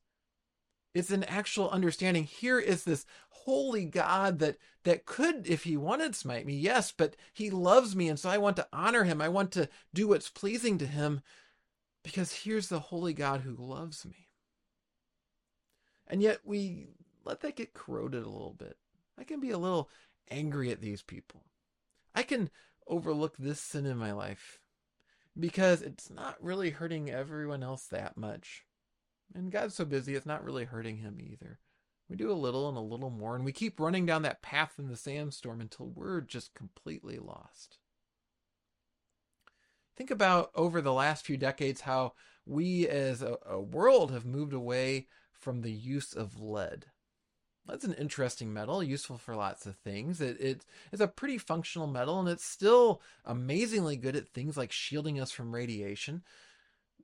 It's 0.93 1.11
an 1.11 1.23
actual 1.23 1.69
understanding. 1.69 2.25
Here 2.25 2.59
is 2.59 2.83
this 2.83 3.05
holy 3.29 3.85
God 3.85 4.39
that, 4.39 4.57
that 4.83 5.05
could, 5.05 5.47
if 5.47 5.63
he 5.63 5.77
wanted, 5.77 6.13
smite 6.13 6.45
me, 6.45 6.55
yes, 6.55 6.91
but 6.91 7.15
he 7.31 7.49
loves 7.49 7.95
me. 7.95 8.09
And 8.09 8.19
so 8.19 8.29
I 8.29 8.39
want 8.39 8.57
to 8.57 8.67
honor 8.73 9.05
him. 9.05 9.21
I 9.21 9.29
want 9.29 9.53
to 9.53 9.69
do 9.93 10.09
what's 10.09 10.27
pleasing 10.27 10.77
to 10.79 10.85
him 10.85 11.21
because 12.03 12.33
here's 12.33 12.67
the 12.67 12.81
holy 12.81 13.13
God 13.13 13.39
who 13.39 13.55
loves 13.55 14.03
me. 14.03 14.27
And 16.05 16.21
yet 16.21 16.39
we 16.43 16.87
let 17.23 17.39
that 17.39 17.55
get 17.55 17.73
corroded 17.73 18.23
a 18.23 18.29
little 18.29 18.57
bit 18.59 18.75
I 19.17 19.23
can 19.23 19.39
be 19.39 19.51
a 19.51 19.57
little 19.57 19.89
angry 20.29 20.71
at 20.71 20.81
these 20.81 21.01
people. 21.01 21.43
I 22.15 22.23
can 22.23 22.49
overlook 22.87 23.37
this 23.37 23.59
sin 23.59 23.85
in 23.85 23.97
my 23.97 24.11
life 24.11 24.59
because 25.39 25.81
it's 25.81 26.09
not 26.09 26.41
really 26.43 26.71
hurting 26.71 27.09
everyone 27.09 27.63
else 27.63 27.85
that 27.87 28.17
much. 28.17 28.65
And 29.33 29.51
God's 29.51 29.75
so 29.75 29.85
busy, 29.85 30.15
it's 30.15 30.25
not 30.25 30.43
really 30.43 30.65
hurting 30.65 30.97
him 30.97 31.17
either. 31.19 31.59
We 32.09 32.15
do 32.15 32.31
a 32.31 32.33
little 32.33 32.69
and 32.69 32.77
a 32.77 32.81
little 32.81 33.09
more, 33.09 33.35
and 33.35 33.45
we 33.45 33.51
keep 33.51 33.79
running 33.79 34.05
down 34.05 34.21
that 34.23 34.41
path 34.41 34.73
in 34.77 34.87
the 34.87 34.97
sandstorm 34.97 35.61
until 35.61 35.87
we're 35.87 36.21
just 36.21 36.53
completely 36.53 37.17
lost. 37.17 37.79
Think 39.95 40.11
about 40.11 40.51
over 40.53 40.81
the 40.81 40.93
last 40.93 41.25
few 41.25 41.37
decades 41.37 41.81
how 41.81 42.13
we 42.45 42.87
as 42.87 43.21
a, 43.21 43.37
a 43.45 43.59
world 43.59 44.11
have 44.11 44.25
moved 44.25 44.53
away 44.53 45.07
from 45.31 45.61
the 45.61 45.71
use 45.71 46.13
of 46.13 46.39
lead. 46.39 46.87
That's 47.67 47.85
an 47.85 47.93
interesting 47.93 48.51
metal, 48.51 48.83
useful 48.83 49.17
for 49.17 49.35
lots 49.35 49.65
of 49.65 49.77
things. 49.77 50.19
It, 50.19 50.39
it 50.39 50.65
it's 50.91 51.01
a 51.01 51.07
pretty 51.07 51.37
functional 51.37 51.87
metal, 51.87 52.19
and 52.19 52.27
it's 52.27 52.43
still 52.43 53.01
amazingly 53.23 53.95
good 53.95 54.15
at 54.15 54.27
things 54.27 54.57
like 54.57 54.71
shielding 54.71 55.19
us 55.19 55.31
from 55.31 55.55
radiation. 55.55 56.23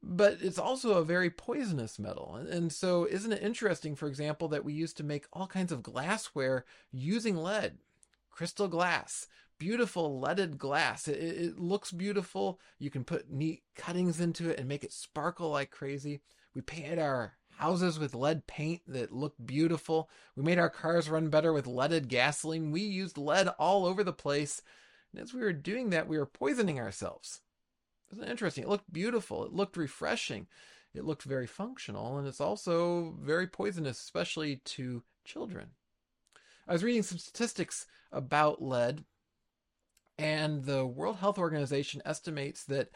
But 0.02 0.38
it's 0.41 0.60
also 0.60 0.93
a 0.93 1.04
very 1.04 1.30
poisonous 1.30 2.00
metal. 2.00 2.36
And 2.36 2.72
so, 2.72 3.06
isn't 3.06 3.32
it 3.32 3.43
interesting, 3.43 3.95
for 3.95 4.08
example, 4.08 4.48
that 4.50 4.65
we 4.65 4.74
used 4.74 4.98
to 4.98 5.04
make 5.04 5.28
all 5.32 5.48
kinds 5.48 5.72
of 5.72 5.84
glassware 5.84 6.65
using 6.91 7.36
lead, 7.38 7.78
crystal 8.30 8.67
glass, 8.67 9.28
beautiful 9.60 10.19
leaded 10.19 10.58
glass. 10.58 11.08
It, 11.08 11.17
it, 11.19 11.60
looks 11.60 11.91
beautiful. 11.91 12.60
You 12.80 12.89
can 12.89 13.04
put 13.04 13.30
neat 13.30 13.63
cuttings 13.76 14.19
into 14.19 14.50
it 14.50 14.58
and 14.58 14.67
make 14.67 14.84
it 14.84 14.93
sparkle 14.93 15.52
like 15.52 15.69
crazy. 15.69 16.22
We 16.56 16.62
painted 16.62 16.98
our 16.98 17.34
houses 17.60 18.00
with 18.00 18.15
lead 18.15 18.48
paint 18.48 18.82
that 18.88 19.12
looked 19.12 19.45
beautiful. 19.45 20.10
We 20.36 20.43
made 20.43 20.60
our 20.60 20.69
cars 20.69 21.10
run 21.10 21.30
better 21.30 21.52
with 21.52 21.67
leaded 21.67 22.08
gasoline. 22.08 22.72
We 22.72 22.82
used 22.82 23.17
lead 23.17 23.50
all 23.60 23.86
over 23.86 24.02
the 24.02 24.13
place. 24.13 24.62
And 25.12 25.22
as 25.22 25.34
we 25.34 25.41
were 25.41 25.52
doing 25.52 25.89
that, 25.89 26.08
we 26.08 26.17
were 26.17 26.26
poisoning 26.26 26.80
ourselves. 26.80 27.41
Isn't 28.13 28.30
interesting? 28.30 28.63
It 28.63 28.69
looked 28.69 28.93
beautiful. 28.93 29.43
It 29.43 29.52
looked 29.52 29.76
refreshing. 29.76 30.48
It 30.95 31.04
looked 31.04 31.24
very 31.24 31.48
functional. 31.48 32.17
And 32.17 32.28
it's 32.28 32.41
also 32.41 33.15
very 33.22 33.45
poisonous, 33.45 34.00
especially 34.00 34.62
to 34.65 35.04
children. 35.26 35.72
I 36.65 36.72
was 36.72 36.84
reading 36.84 37.04
some 37.04 37.17
statistics 37.17 37.88
about 38.12 38.62
lead, 38.62 39.04
and 40.17 40.63
the 40.63 40.86
World 40.86 41.17
Health 41.17 41.38
Organization 41.38 42.02
estimates 42.06 42.63
that 42.65 42.89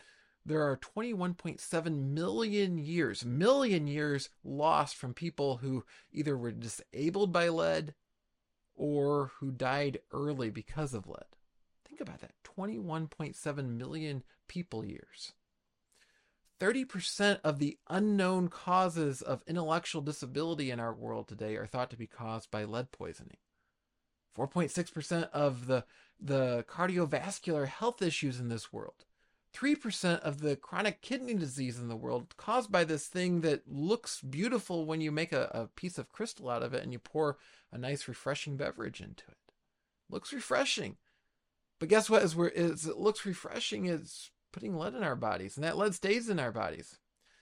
there 0.46 0.62
are 0.62 0.78
21.7 0.78 2.14
million 2.14 2.78
years, 2.78 3.26
million 3.26 3.88
years 3.88 4.30
lost 4.44 4.96
from 4.96 5.14
people 5.14 5.58
who 5.58 5.86
either 6.12 6.38
were 6.38 6.52
disabled 6.52 7.32
by 7.32 7.48
lead 7.50 7.94
or 8.76 9.32
who 9.40 9.52
died 9.52 10.00
early 10.12 10.50
because 10.50 10.94
of 10.94 11.08
lead. 11.08 11.38
Think 11.88 12.02
about 12.02 12.20
that 12.22 12.34
21.7 12.44 13.78
million 13.78 14.24
people 14.48 14.86
years. 14.86 15.34
30% 16.60 17.40
of 17.44 17.60
the 17.60 17.78
unknown 17.90 18.48
causes 18.48 19.22
of 19.22 19.44
intellectual 19.48 20.02
disability 20.02 20.72
in 20.72 20.80
our 20.80 20.94
world 20.94 21.28
today 21.28 21.56
are 21.56 21.66
thought 21.66 21.90
to 21.90 21.98
be 21.98 22.08
caused 22.08 22.52
by 22.52 22.64
lead 22.64 22.92
poisoning. 22.92 23.38
4.6% 24.38 25.30
of 25.32 25.68
the, 25.68 25.86
the 26.20 26.66
cardiovascular 26.68 27.68
health 27.68 28.02
issues 28.02 28.40
in 28.40 28.50
this 28.50 28.74
world 28.74 29.06
3% 29.54 30.20
of 30.22 30.42
the 30.42 30.56
chronic 30.56 31.02
kidney 31.02 31.36
disease 31.36 31.78
in 31.78 31.88
the 31.88 31.96
world 31.96 32.36
caused 32.38 32.72
by 32.72 32.84
this 32.84 33.08
thing 33.08 33.42
that 33.42 33.62
looks 33.68 34.20
beautiful 34.22 34.86
when 34.86 35.00
you 35.00 35.12
make 35.12 35.32
a, 35.32 35.50
a, 35.54 35.68
piece 35.68 35.98
of 35.98 36.12
crystal 36.12 36.50
out 36.50 36.64
of 36.64 36.74
it 36.74 36.84
and 36.84 36.92
you 36.92 37.00
pour 37.00 37.38
a 37.72 37.78
nice 37.78 38.08
refreshing 38.08 38.58
beverage 38.58 39.00
into 39.00 39.24
it. 39.28 39.38
Looks 40.10 40.34
refreshing. 40.34 40.98
But 41.80 41.90
guess 41.90 42.10
what? 42.10 42.24
As, 42.24 42.36
as 42.56 42.86
it 42.86 42.98
looks 42.98 43.26
refreshing, 43.26 43.86
it's 43.86 44.32
putting 44.52 44.78
lead 44.78 44.96
in 44.96 45.04
our 45.04 45.16
bodies, 45.16 45.58
and 45.58 45.64
that 45.64 45.78
lead 45.78 45.94
stays 45.94 46.30
in 46.30 46.40
our 46.40 46.52
bodies. 46.52 46.98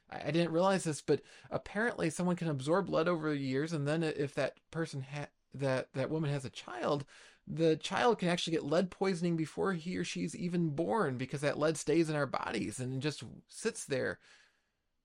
I, 0.09 0.27
I 0.27 0.31
didn't 0.31 0.51
realize 0.51 0.83
this, 0.83 1.01
but 1.01 1.21
apparently 1.49 2.09
someone 2.09 2.35
can 2.35 2.49
absorb 2.49 2.89
lead 2.89 3.07
over 3.07 3.29
the 3.29 3.37
years, 3.37 3.73
and 3.73 3.87
then 3.87 4.03
if 4.03 4.33
that 4.35 4.57
person 4.71 5.05
ha- 5.13 5.27
that 5.53 5.89
that 5.93 6.09
woman 6.09 6.31
has 6.31 6.45
a 6.45 6.49
child, 6.49 7.05
the 7.47 7.75
child 7.75 8.19
can 8.19 8.29
actually 8.29 8.53
get 8.53 8.65
lead 8.65 8.91
poisoning 8.91 9.35
before 9.35 9.73
he 9.73 9.97
or 9.97 10.03
she's 10.03 10.35
even 10.35 10.69
born 10.69 11.17
because 11.17 11.41
that 11.41 11.59
lead 11.59 11.77
stays 11.77 12.09
in 12.09 12.15
our 12.15 12.27
bodies 12.27 12.79
and 12.79 13.01
just 13.01 13.23
sits 13.47 13.85
there 13.85 14.19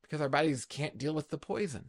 because 0.03 0.21
our 0.21 0.29
bodies 0.29 0.65
can't 0.65 0.99
deal 0.99 1.15
with 1.15 1.31
the 1.31 1.39
poison. 1.39 1.87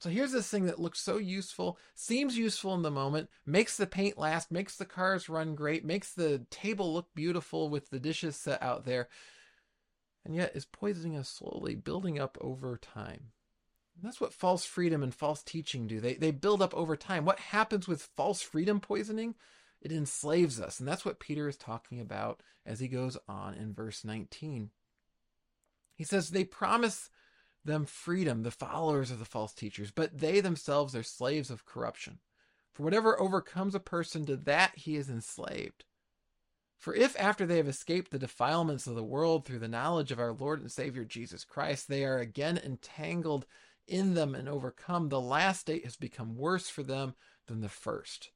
So 0.00 0.10
here's 0.10 0.32
this 0.32 0.48
thing 0.48 0.66
that 0.66 0.78
looks 0.78 1.00
so 1.00 1.18
useful, 1.18 1.76
seems 1.94 2.38
useful 2.38 2.72
in 2.74 2.82
the 2.82 2.90
moment, 2.90 3.30
makes 3.44 3.76
the 3.76 3.86
paint 3.86 4.16
last, 4.16 4.50
makes 4.50 4.76
the 4.76 4.84
cars 4.84 5.28
run 5.28 5.56
great, 5.56 5.84
makes 5.84 6.12
the 6.12 6.46
table 6.50 6.94
look 6.94 7.12
beautiful 7.14 7.68
with 7.68 7.90
the 7.90 7.98
dishes 7.98 8.36
set 8.36 8.62
out 8.62 8.84
there, 8.84 9.08
and 10.24 10.36
yet 10.36 10.54
is 10.54 10.64
poisoning 10.64 11.16
us 11.16 11.28
slowly, 11.28 11.74
building 11.74 12.18
up 12.18 12.38
over 12.40 12.76
time. 12.76 13.32
That's 14.02 14.20
what 14.20 14.32
false 14.32 14.64
freedom 14.64 15.02
and 15.02 15.14
false 15.14 15.42
teaching 15.42 15.86
do. 15.86 16.00
They, 16.00 16.14
they 16.14 16.30
build 16.30 16.62
up 16.62 16.74
over 16.74 16.96
time. 16.96 17.24
What 17.24 17.40
happens 17.40 17.88
with 17.88 18.10
false 18.16 18.40
freedom 18.42 18.80
poisoning? 18.80 19.34
It 19.80 19.92
enslaves 19.92 20.60
us. 20.60 20.78
And 20.78 20.88
that's 20.88 21.04
what 21.04 21.20
Peter 21.20 21.48
is 21.48 21.56
talking 21.56 22.00
about 22.00 22.42
as 22.64 22.80
he 22.80 22.88
goes 22.88 23.16
on 23.28 23.54
in 23.54 23.74
verse 23.74 24.04
19. 24.04 24.70
He 25.94 26.04
says, 26.04 26.30
They 26.30 26.44
promise 26.44 27.10
them 27.64 27.84
freedom, 27.84 28.42
the 28.42 28.50
followers 28.50 29.10
of 29.10 29.18
the 29.18 29.24
false 29.24 29.52
teachers, 29.52 29.90
but 29.90 30.18
they 30.18 30.40
themselves 30.40 30.94
are 30.94 31.02
slaves 31.02 31.50
of 31.50 31.66
corruption. 31.66 32.18
For 32.72 32.84
whatever 32.84 33.20
overcomes 33.20 33.74
a 33.74 33.80
person, 33.80 34.24
to 34.26 34.36
that 34.36 34.76
he 34.76 34.96
is 34.96 35.10
enslaved. 35.10 35.84
For 36.78 36.94
if 36.94 37.18
after 37.18 37.44
they 37.44 37.56
have 37.56 37.66
escaped 37.66 38.12
the 38.12 38.20
defilements 38.20 38.86
of 38.86 38.94
the 38.94 39.02
world 39.02 39.44
through 39.44 39.58
the 39.58 39.66
knowledge 39.66 40.12
of 40.12 40.20
our 40.20 40.32
Lord 40.32 40.60
and 40.60 40.70
Savior 40.70 41.04
Jesus 41.04 41.44
Christ, 41.44 41.88
they 41.88 42.04
are 42.04 42.18
again 42.18 42.56
entangled 42.56 43.46
in 43.88 44.14
them 44.14 44.34
and 44.34 44.48
overcome, 44.48 45.08
the 45.08 45.20
last 45.20 45.60
state 45.60 45.84
has 45.84 45.96
become 45.96 46.36
worse 46.36 46.68
for 46.68 46.82
them 46.82 47.14
than 47.46 47.60
the 47.60 47.68
first. 47.68 48.30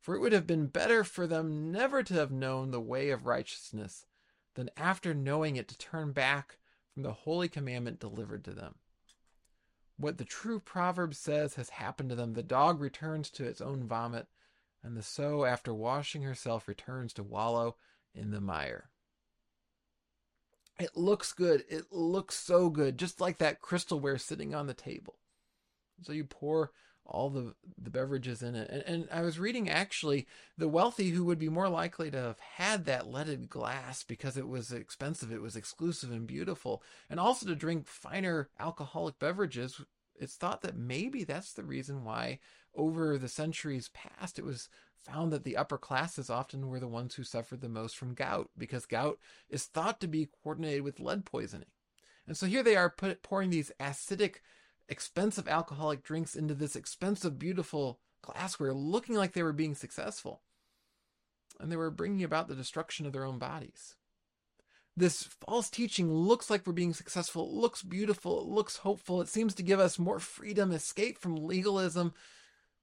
For 0.00 0.14
it 0.14 0.20
would 0.20 0.32
have 0.32 0.46
been 0.46 0.66
better 0.66 1.04
for 1.04 1.26
them 1.26 1.70
never 1.70 2.02
to 2.02 2.14
have 2.14 2.30
known 2.30 2.70
the 2.70 2.80
way 2.80 3.10
of 3.10 3.26
righteousness 3.26 4.06
than 4.54 4.70
after 4.76 5.14
knowing 5.14 5.56
it 5.56 5.68
to 5.68 5.78
turn 5.78 6.12
back 6.12 6.58
from 6.92 7.02
the 7.02 7.12
holy 7.12 7.48
commandment 7.48 8.00
delivered 8.00 8.44
to 8.44 8.52
them. 8.52 8.76
What 9.96 10.18
the 10.18 10.24
true 10.24 10.60
proverb 10.60 11.14
says 11.14 11.54
has 11.54 11.70
happened 11.70 12.10
to 12.10 12.16
them 12.16 12.34
the 12.34 12.42
dog 12.42 12.80
returns 12.80 13.30
to 13.30 13.44
its 13.44 13.60
own 13.60 13.86
vomit, 13.86 14.26
and 14.82 14.96
the 14.96 15.02
sow, 15.02 15.44
after 15.44 15.74
washing 15.74 16.22
herself, 16.22 16.68
returns 16.68 17.12
to 17.14 17.22
wallow 17.22 17.76
in 18.14 18.30
the 18.30 18.40
mire. 18.40 18.90
It 20.78 20.96
looks 20.96 21.32
good. 21.32 21.64
It 21.68 21.92
looks 21.92 22.36
so 22.36 22.70
good, 22.70 22.98
just 22.98 23.20
like 23.20 23.38
that 23.38 23.60
crystalware 23.60 24.20
sitting 24.20 24.54
on 24.54 24.66
the 24.66 24.74
table. 24.74 25.16
So 26.02 26.12
you 26.12 26.24
pour 26.24 26.70
all 27.04 27.30
the, 27.30 27.54
the 27.82 27.90
beverages 27.90 28.42
in 28.42 28.54
it. 28.54 28.70
And, 28.70 28.82
and 28.82 29.08
I 29.10 29.22
was 29.22 29.38
reading 29.38 29.68
actually 29.68 30.26
the 30.56 30.68
wealthy 30.68 31.10
who 31.10 31.24
would 31.24 31.38
be 31.38 31.48
more 31.48 31.68
likely 31.68 32.10
to 32.10 32.18
have 32.18 32.38
had 32.38 32.84
that 32.84 33.10
leaded 33.10 33.48
glass 33.48 34.04
because 34.04 34.36
it 34.36 34.46
was 34.46 34.70
expensive, 34.70 35.32
it 35.32 35.40
was 35.40 35.56
exclusive 35.56 36.12
and 36.12 36.26
beautiful, 36.26 36.82
and 37.08 37.18
also 37.18 37.46
to 37.46 37.54
drink 37.54 37.86
finer 37.86 38.50
alcoholic 38.60 39.18
beverages. 39.18 39.80
It's 40.14 40.36
thought 40.36 40.62
that 40.62 40.76
maybe 40.76 41.24
that's 41.24 41.54
the 41.54 41.64
reason 41.64 42.04
why 42.04 42.40
over 42.74 43.16
the 43.16 43.28
centuries 43.28 43.90
past 43.94 44.38
it 44.38 44.44
was 44.44 44.68
found 45.04 45.32
that 45.32 45.44
the 45.44 45.56
upper 45.56 45.78
classes 45.78 46.30
often 46.30 46.68
were 46.68 46.80
the 46.80 46.88
ones 46.88 47.14
who 47.14 47.24
suffered 47.24 47.60
the 47.60 47.68
most 47.68 47.96
from 47.96 48.14
gout 48.14 48.50
because 48.56 48.86
gout 48.86 49.18
is 49.48 49.64
thought 49.64 50.00
to 50.00 50.08
be 50.08 50.28
coordinated 50.42 50.82
with 50.82 51.00
lead 51.00 51.24
poisoning. 51.24 51.68
And 52.26 52.36
so 52.36 52.46
here 52.46 52.62
they 52.62 52.76
are 52.76 52.90
put, 52.90 53.22
pouring 53.22 53.50
these 53.50 53.72
acidic, 53.80 54.36
expensive 54.88 55.48
alcoholic 55.48 56.02
drinks 56.02 56.36
into 56.36 56.54
this 56.54 56.76
expensive, 56.76 57.38
beautiful 57.38 58.00
glassware, 58.20 58.74
looking 58.74 59.14
like 59.14 59.32
they 59.32 59.42
were 59.42 59.52
being 59.52 59.74
successful. 59.74 60.42
And 61.58 61.72
they 61.72 61.76
were 61.76 61.90
bringing 61.90 62.22
about 62.22 62.48
the 62.48 62.54
destruction 62.54 63.06
of 63.06 63.12
their 63.12 63.24
own 63.24 63.38
bodies. 63.38 63.96
This 64.96 65.22
false 65.46 65.70
teaching 65.70 66.12
looks 66.12 66.50
like 66.50 66.66
we're 66.66 66.72
being 66.72 66.92
successful, 66.92 67.44
it 67.44 67.52
looks 67.52 67.82
beautiful, 67.82 68.40
it 68.40 68.46
looks 68.46 68.78
hopeful, 68.78 69.20
it 69.20 69.28
seems 69.28 69.54
to 69.54 69.62
give 69.62 69.78
us 69.78 69.96
more 69.96 70.18
freedom, 70.18 70.72
escape 70.72 71.18
from 71.18 71.36
legalism, 71.36 72.14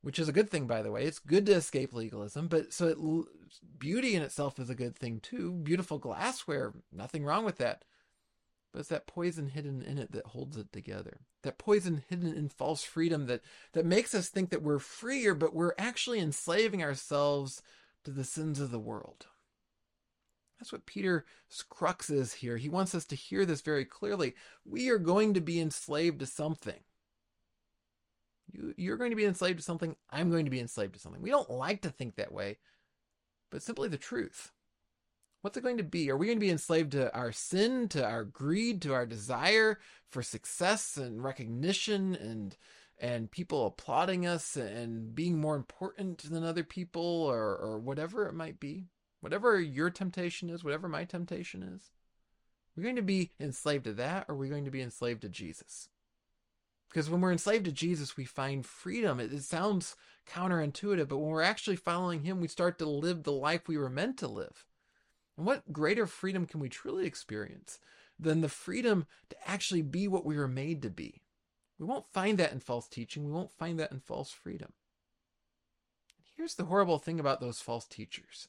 which 0.06 0.20
is 0.20 0.30
a 0.30 0.34
good 0.34 0.52
thing, 0.52 0.68
by 0.68 0.84
the 0.84 0.92
way. 0.92 1.04
It's 1.06 1.18
good 1.18 1.48
to 1.48 1.54
escape 1.54 1.92
legalism, 1.92 2.48
but 2.48 2.72
so 2.72 2.88
it, 2.90 3.80
beauty 3.80 4.14
in 4.14 4.22
itself 4.22 4.60
is 4.60 4.70
a 4.70 4.76
good 4.76 4.96
thing 4.96 5.20
too. 5.20 5.54
Beautiful 5.54 5.98
glassware, 5.98 6.74
nothing 6.92 7.26
wrong 7.26 7.44
with 7.44 7.58
that. 7.58 7.86
But 8.72 8.82
it's 8.82 8.90
that 8.90 9.08
poison 9.08 9.48
hidden 9.48 9.82
in 9.82 9.98
it 9.98 10.12
that 10.12 10.28
holds 10.28 10.58
it 10.58 10.72
together. 10.72 11.22
That 11.42 11.58
poison 11.58 12.04
hidden 12.08 12.36
in 12.36 12.50
false 12.50 12.84
freedom 12.84 13.26
that, 13.26 13.42
that 13.74 13.84
makes 13.84 14.14
us 14.14 14.30
think 14.30 14.52
that 14.52 14.62
we're 14.62 14.78
freer, 14.78 15.34
but 15.34 15.56
we're 15.56 15.74
actually 15.80 16.20
enslaving 16.20 16.84
ourselves 16.84 17.64
to 18.04 18.12
the 18.12 18.24
sins 18.24 18.60
of 18.60 18.70
the 18.70 18.78
world. 18.78 19.26
That's 20.60 20.72
what 20.72 20.86
Peter's 20.86 21.24
crux 21.68 22.12
is 22.12 22.34
here. 22.34 22.58
He 22.58 22.70
wants 22.70 22.94
us 22.94 23.06
to 23.06 23.16
hear 23.16 23.44
this 23.44 23.62
very 23.62 23.86
clearly. 23.86 24.36
We 24.66 24.88
are 24.90 25.00
going 25.00 25.34
to 25.34 25.42
be 25.42 25.60
enslaved 25.60 26.20
to 26.20 26.28
something. 26.28 26.82
You, 28.52 28.74
you're 28.78 28.98
going 28.98 29.10
to 29.12 29.16
be 29.16 29.26
enslaved 29.26 29.60
to 29.60 29.64
something. 29.64 29.96
I'm 30.10 30.30
going 30.30 30.46
to 30.46 30.52
be 30.52 30.60
enslaved 30.60 30.94
to 30.94 31.00
something. 31.00 31.22
We 31.22 31.30
don't 31.30 31.50
like 31.50 31.82
to 31.82 31.90
think 31.90 32.16
that 32.16 32.32
way, 32.32 32.58
but 33.52 33.64
simply 33.64 33.90
the 33.90 33.98
truth. 33.98 34.52
What's 35.42 35.58
it 35.58 35.64
going 35.64 35.78
to 35.78 35.84
be? 35.84 36.10
Are 36.10 36.18
we 36.18 36.26
going 36.26 36.40
to 36.40 36.46
be 36.46 36.50
enslaved 36.50 36.94
to 36.94 37.14
our 37.14 37.32
sin, 37.32 37.88
to 37.90 38.04
our 38.04 38.24
greed, 38.24 38.82
to 38.82 38.94
our 38.94 39.06
desire 39.06 39.80
for 40.10 40.24
success 40.24 40.98
and 40.98 41.24
recognition 41.24 42.16
and 42.16 42.58
and 42.98 43.30
people 43.30 43.68
applauding 43.68 44.26
us 44.26 44.56
and 44.56 45.14
being 45.14 45.38
more 45.38 45.56
important 45.56 46.30
than 46.30 46.44
other 46.44 46.64
people 46.64 47.04
or, 47.04 47.56
or 47.58 47.78
whatever 47.78 48.28
it 48.28 48.34
might 48.34 48.60
be? 48.60 48.88
Whatever 49.20 49.60
your 49.60 49.90
temptation 49.90 50.50
is, 50.50 50.64
whatever 50.64 50.88
my 50.88 51.04
temptation 51.04 51.62
is. 51.62 51.92
We're 52.76 52.84
going 52.84 52.96
to 52.96 53.02
be 53.02 53.32
enslaved 53.40 53.86
to 53.86 53.94
that, 53.94 54.26
or 54.28 54.36
are 54.36 54.38
we 54.38 54.50
going 54.50 54.66
to 54.66 54.72
be 54.72 54.82
enslaved 54.82 55.22
to 55.22 55.30
Jesus? 55.30 55.90
Because 56.96 57.10
when 57.10 57.20
we're 57.20 57.34
enslaved 57.34 57.66
to 57.66 57.74
Jesus, 57.74 58.16
we 58.16 58.24
find 58.24 58.66
freedom. 58.66 59.20
It, 59.20 59.34
it, 59.34 59.44
sounds 59.44 59.98
counterintuitive, 60.32 61.10
but 61.10 61.18
when 61.18 61.28
we're 61.28 61.42
actually 61.42 61.76
following 61.76 62.24
Him, 62.24 62.40
we 62.40 62.48
start 62.48 62.80
to 62.80 62.86
live 62.86 63.24
the 63.24 63.34
life 63.34 63.68
we 63.68 63.78
were 63.78 63.90
meant 63.90 64.18
to 64.20 64.30
live. 64.30 64.64
And 65.36 65.46
what 65.46 65.74
greater 65.74 66.08
freedom 66.08 66.46
can 66.46 66.62
we 66.62 66.70
truly 66.70 67.06
experience 67.06 67.80
than 68.18 68.40
the 68.40 68.48
freedom 68.48 69.08
to 69.30 69.36
actually 69.46 69.82
be 69.82 70.08
what 70.08 70.26
we 70.26 70.38
were 70.38 70.48
made 70.48 70.82
to 70.84 70.90
be? 70.90 71.22
We 71.78 71.86
won't 71.86 72.14
find 72.14 72.38
that 72.38 72.54
in 72.54 72.62
false 72.62 72.88
teaching, 72.88 73.26
we 73.26 73.34
won't 73.34 73.58
find 73.60 73.78
that 73.78 73.92
in 73.92 74.00
false 74.00 74.32
freedom. 74.32 74.72
Here's 76.38 76.56
the 76.56 76.64
horrible 76.64 77.00
thing 77.00 77.20
about 77.20 77.42
those 77.42 77.60
false 77.60 77.86
teachers 77.86 78.48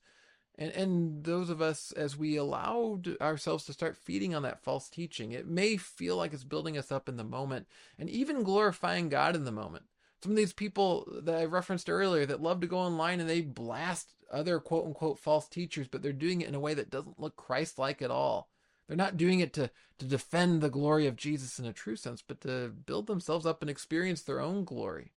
And, 0.58 0.72
and 0.72 1.24
those 1.24 1.50
of 1.50 1.60
us, 1.60 1.92
as 1.92 2.16
we 2.16 2.36
allow 2.36 3.00
ourselves 3.20 3.64
to 3.66 3.72
start 3.72 3.96
feeding 3.96 4.34
on 4.34 4.42
that 4.42 4.62
false 4.62 4.88
teaching, 4.88 5.32
it 5.32 5.46
may 5.46 5.76
feel 5.76 6.16
like 6.16 6.32
it's 6.32 6.44
building 6.44 6.78
us 6.78 6.90
up 6.90 7.08
in 7.08 7.16
the 7.16 7.24
moment 7.24 7.66
and 7.98 8.08
even 8.08 8.42
glorifying 8.42 9.08
God 9.08 9.36
in 9.36 9.44
the 9.44 9.52
moment. 9.52 9.84
Some 10.22 10.32
of 10.32 10.36
these 10.36 10.54
people 10.54 11.06
that 11.22 11.36
I 11.36 11.44
referenced 11.44 11.90
earlier 11.90 12.24
that 12.26 12.42
love 12.42 12.60
to 12.60 12.66
go 12.66 12.78
online 12.78 13.20
and 13.20 13.28
they 13.28 13.42
blast 13.42 14.14
other 14.32 14.58
quote 14.58 14.86
unquote 14.86 15.18
false 15.18 15.46
teachers, 15.46 15.88
but 15.88 16.02
they're 16.02 16.12
doing 16.12 16.40
it 16.40 16.48
in 16.48 16.54
a 16.54 16.60
way 16.60 16.74
that 16.74 16.90
doesn't 16.90 17.20
look 17.20 17.36
Christ 17.36 17.78
like 17.78 18.00
at 18.00 18.10
all. 18.10 18.48
They're 18.88 18.96
not 18.96 19.16
doing 19.16 19.40
it 19.40 19.52
to, 19.54 19.70
to 19.98 20.04
defend 20.04 20.60
the 20.60 20.70
glory 20.70 21.06
of 21.06 21.16
Jesus 21.16 21.58
in 21.58 21.66
a 21.66 21.72
true 21.72 21.96
sense, 21.96 22.22
but 22.22 22.40
to 22.42 22.68
build 22.68 23.08
themselves 23.08 23.44
up 23.44 23.60
and 23.60 23.70
experience 23.70 24.22
their 24.22 24.40
own 24.40 24.64
glory. 24.64 25.12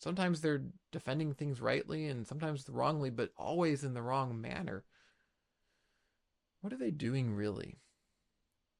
Sometimes 0.00 0.40
they're 0.40 0.62
defending 0.92 1.34
things 1.34 1.60
rightly 1.60 2.06
and 2.06 2.26
sometimes 2.26 2.64
wrongly, 2.68 3.10
but 3.10 3.30
always 3.36 3.84
in 3.84 3.92
the 3.92 4.02
wrong 4.02 4.40
manner. 4.40 4.82
What 6.62 6.72
are 6.72 6.78
they 6.78 6.90
doing 6.90 7.34
really? 7.34 7.76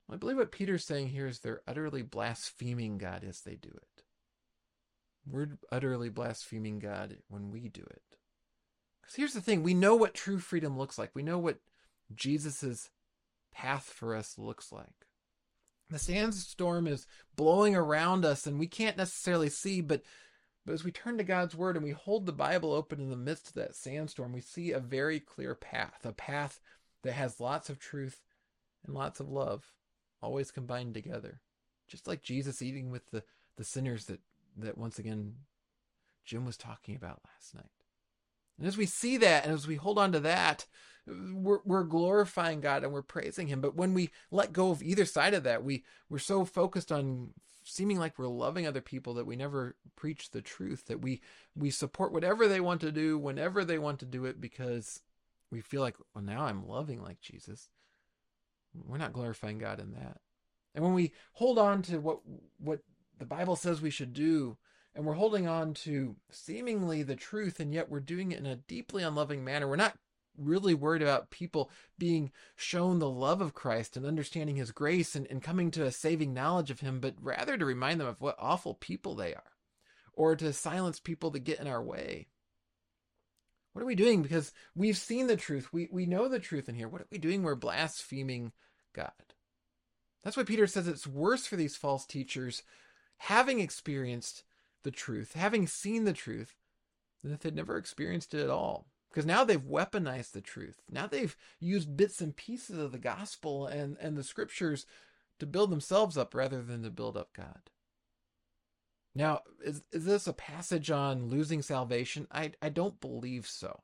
Well, 0.08 0.16
I 0.16 0.18
believe 0.18 0.38
what 0.38 0.50
Peter's 0.50 0.86
saying 0.86 1.08
here 1.08 1.26
is 1.26 1.38
they're 1.38 1.60
utterly 1.68 2.02
blaspheming 2.02 2.96
God 2.96 3.22
as 3.22 3.42
they 3.42 3.54
do 3.54 3.68
it. 3.68 4.02
We're 5.30 5.58
utterly 5.70 6.08
blaspheming 6.08 6.78
God 6.78 7.18
when 7.28 7.50
we 7.50 7.68
do 7.68 7.82
it. 7.82 8.16
Because 9.02 9.16
here's 9.16 9.34
the 9.34 9.42
thing 9.42 9.62
we 9.62 9.74
know 9.74 9.94
what 9.94 10.14
true 10.14 10.38
freedom 10.38 10.78
looks 10.78 10.98
like, 10.98 11.10
we 11.14 11.22
know 11.22 11.38
what 11.38 11.58
Jesus' 12.14 12.90
path 13.52 13.84
for 13.84 14.16
us 14.16 14.38
looks 14.38 14.72
like. 14.72 15.06
The 15.90 15.98
sandstorm 15.98 16.86
is 16.86 17.06
blowing 17.36 17.76
around 17.76 18.24
us 18.24 18.46
and 18.46 18.58
we 18.58 18.68
can't 18.68 18.96
necessarily 18.96 19.50
see, 19.50 19.82
but 19.82 20.02
but 20.70 20.74
as 20.74 20.84
we 20.84 20.92
turn 20.92 21.18
to 21.18 21.24
God's 21.24 21.56
Word 21.56 21.74
and 21.74 21.84
we 21.84 21.90
hold 21.90 22.26
the 22.26 22.32
Bible 22.32 22.72
open 22.72 23.00
in 23.00 23.10
the 23.10 23.16
midst 23.16 23.48
of 23.48 23.54
that 23.54 23.74
sandstorm, 23.74 24.32
we 24.32 24.40
see 24.40 24.70
a 24.70 24.78
very 24.78 25.18
clear 25.18 25.56
path, 25.56 26.04
a 26.04 26.12
path 26.12 26.60
that 27.02 27.14
has 27.14 27.40
lots 27.40 27.68
of 27.68 27.80
truth 27.80 28.22
and 28.86 28.94
lots 28.94 29.18
of 29.18 29.28
love, 29.28 29.72
always 30.22 30.52
combined 30.52 30.94
together. 30.94 31.40
Just 31.88 32.06
like 32.06 32.22
Jesus 32.22 32.62
eating 32.62 32.92
with 32.92 33.10
the, 33.10 33.24
the 33.56 33.64
sinners 33.64 34.04
that, 34.04 34.20
that 34.58 34.78
once 34.78 35.00
again 35.00 35.38
Jim 36.24 36.46
was 36.46 36.56
talking 36.56 36.94
about 36.94 37.20
last 37.34 37.52
night. 37.52 37.79
And 38.60 38.68
as 38.68 38.76
we 38.76 38.86
see 38.86 39.16
that 39.16 39.44
and 39.44 39.54
as 39.54 39.66
we 39.66 39.76
hold 39.76 39.98
on 39.98 40.12
to 40.12 40.20
that, 40.20 40.66
we're, 41.06 41.60
we're 41.64 41.82
glorifying 41.82 42.60
God 42.60 42.84
and 42.84 42.92
we're 42.92 43.02
praising 43.02 43.48
Him. 43.48 43.62
But 43.62 43.74
when 43.74 43.94
we 43.94 44.10
let 44.30 44.52
go 44.52 44.70
of 44.70 44.82
either 44.82 45.06
side 45.06 45.32
of 45.32 45.44
that, 45.44 45.64
we, 45.64 45.82
we're 46.10 46.18
so 46.18 46.44
focused 46.44 46.92
on 46.92 47.30
seeming 47.64 47.98
like 47.98 48.18
we're 48.18 48.26
loving 48.26 48.66
other 48.66 48.82
people 48.82 49.14
that 49.14 49.26
we 49.26 49.34
never 49.34 49.76
preach 49.96 50.30
the 50.30 50.42
truth 50.42 50.86
that 50.86 51.00
we 51.00 51.20
we 51.54 51.70
support 51.70 52.12
whatever 52.12 52.48
they 52.48 52.60
want 52.60 52.80
to 52.80 52.90
do 52.90 53.18
whenever 53.18 53.64
they 53.64 53.78
want 53.78 53.98
to 53.98 54.06
do 54.06 54.24
it 54.24 54.40
because 54.40 55.00
we 55.50 55.60
feel 55.60 55.80
like 55.80 55.96
well 56.14 56.24
now 56.24 56.44
I'm 56.44 56.66
loving 56.66 57.02
like 57.02 57.20
Jesus 57.20 57.68
we're 58.86 58.96
not 58.96 59.12
glorifying 59.12 59.58
God 59.58 59.78
in 59.78 59.92
that 59.92 60.18
and 60.74 60.82
when 60.82 60.94
we 60.94 61.12
hold 61.34 61.58
on 61.58 61.82
to 61.82 61.98
what 61.98 62.20
what 62.58 62.80
the 63.18 63.26
Bible 63.26 63.56
says 63.56 63.82
we 63.82 63.90
should 63.90 64.14
do 64.14 64.56
and 64.94 65.04
we're 65.04 65.14
holding 65.14 65.46
on 65.46 65.74
to 65.74 66.16
seemingly 66.30 67.02
the 67.02 67.16
truth 67.16 67.60
and 67.60 67.72
yet 67.72 67.88
we're 67.88 68.00
doing 68.00 68.32
it 68.32 68.38
in 68.38 68.46
a 68.46 68.56
deeply 68.56 69.02
unloving 69.02 69.44
manner 69.44 69.68
we're 69.68 69.76
not 69.76 69.96
really 70.40 70.74
worried 70.74 71.02
about 71.02 71.30
people 71.30 71.70
being 71.98 72.30
shown 72.56 72.98
the 72.98 73.08
love 73.08 73.40
of 73.40 73.54
Christ 73.54 73.96
and 73.96 74.06
understanding 74.06 74.56
his 74.56 74.72
grace 74.72 75.14
and, 75.14 75.26
and 75.28 75.42
coming 75.42 75.70
to 75.72 75.84
a 75.84 75.92
saving 75.92 76.32
knowledge 76.34 76.70
of 76.70 76.80
him, 76.80 77.00
but 77.00 77.14
rather 77.20 77.56
to 77.56 77.64
remind 77.64 78.00
them 78.00 78.08
of 78.08 78.20
what 78.20 78.36
awful 78.38 78.74
people 78.74 79.14
they 79.14 79.34
are 79.34 79.42
or 80.12 80.36
to 80.36 80.52
silence 80.52 80.98
people 81.00 81.30
that 81.30 81.40
get 81.40 81.60
in 81.60 81.66
our 81.66 81.82
way. 81.82 82.28
What 83.72 83.82
are 83.82 83.86
we 83.86 83.94
doing? 83.94 84.22
Because 84.22 84.52
we've 84.74 84.96
seen 84.96 85.28
the 85.28 85.36
truth. 85.36 85.72
We, 85.72 85.88
we 85.92 86.06
know 86.06 86.28
the 86.28 86.40
truth 86.40 86.68
in 86.68 86.74
here. 86.74 86.88
What 86.88 87.02
are 87.02 87.08
we 87.10 87.18
doing? 87.18 87.42
We're 87.42 87.54
blaspheming 87.54 88.52
God. 88.92 89.12
That's 90.24 90.36
why 90.36 90.42
Peter 90.42 90.66
says 90.66 90.88
it's 90.88 91.06
worse 91.06 91.46
for 91.46 91.56
these 91.56 91.76
false 91.76 92.04
teachers 92.04 92.62
having 93.18 93.60
experienced 93.60 94.42
the 94.82 94.90
truth, 94.90 95.34
having 95.34 95.66
seen 95.66 96.04
the 96.04 96.12
truth, 96.12 96.54
than 97.22 97.32
if 97.32 97.40
they'd 97.40 97.54
never 97.54 97.76
experienced 97.76 98.34
it 98.34 98.42
at 98.42 98.50
all 98.50 98.86
because 99.10 99.26
now 99.26 99.44
they've 99.44 99.60
weaponized 99.60 100.32
the 100.32 100.40
truth. 100.40 100.80
Now 100.90 101.06
they've 101.06 101.36
used 101.58 101.96
bits 101.96 102.20
and 102.20 102.34
pieces 102.34 102.78
of 102.78 102.92
the 102.92 102.98
gospel 102.98 103.66
and, 103.66 103.96
and 104.00 104.16
the 104.16 104.22
scriptures 104.22 104.86
to 105.40 105.46
build 105.46 105.70
themselves 105.70 106.16
up 106.16 106.34
rather 106.34 106.62
than 106.62 106.82
to 106.84 106.90
build 106.90 107.16
up 107.16 107.30
God. 107.34 107.70
Now, 109.14 109.40
is, 109.64 109.82
is 109.90 110.04
this 110.04 110.28
a 110.28 110.32
passage 110.32 110.90
on 110.90 111.28
losing 111.28 111.62
salvation? 111.62 112.28
I, 112.30 112.52
I 112.62 112.68
don't 112.68 113.00
believe 113.00 113.48
so. 113.48 113.82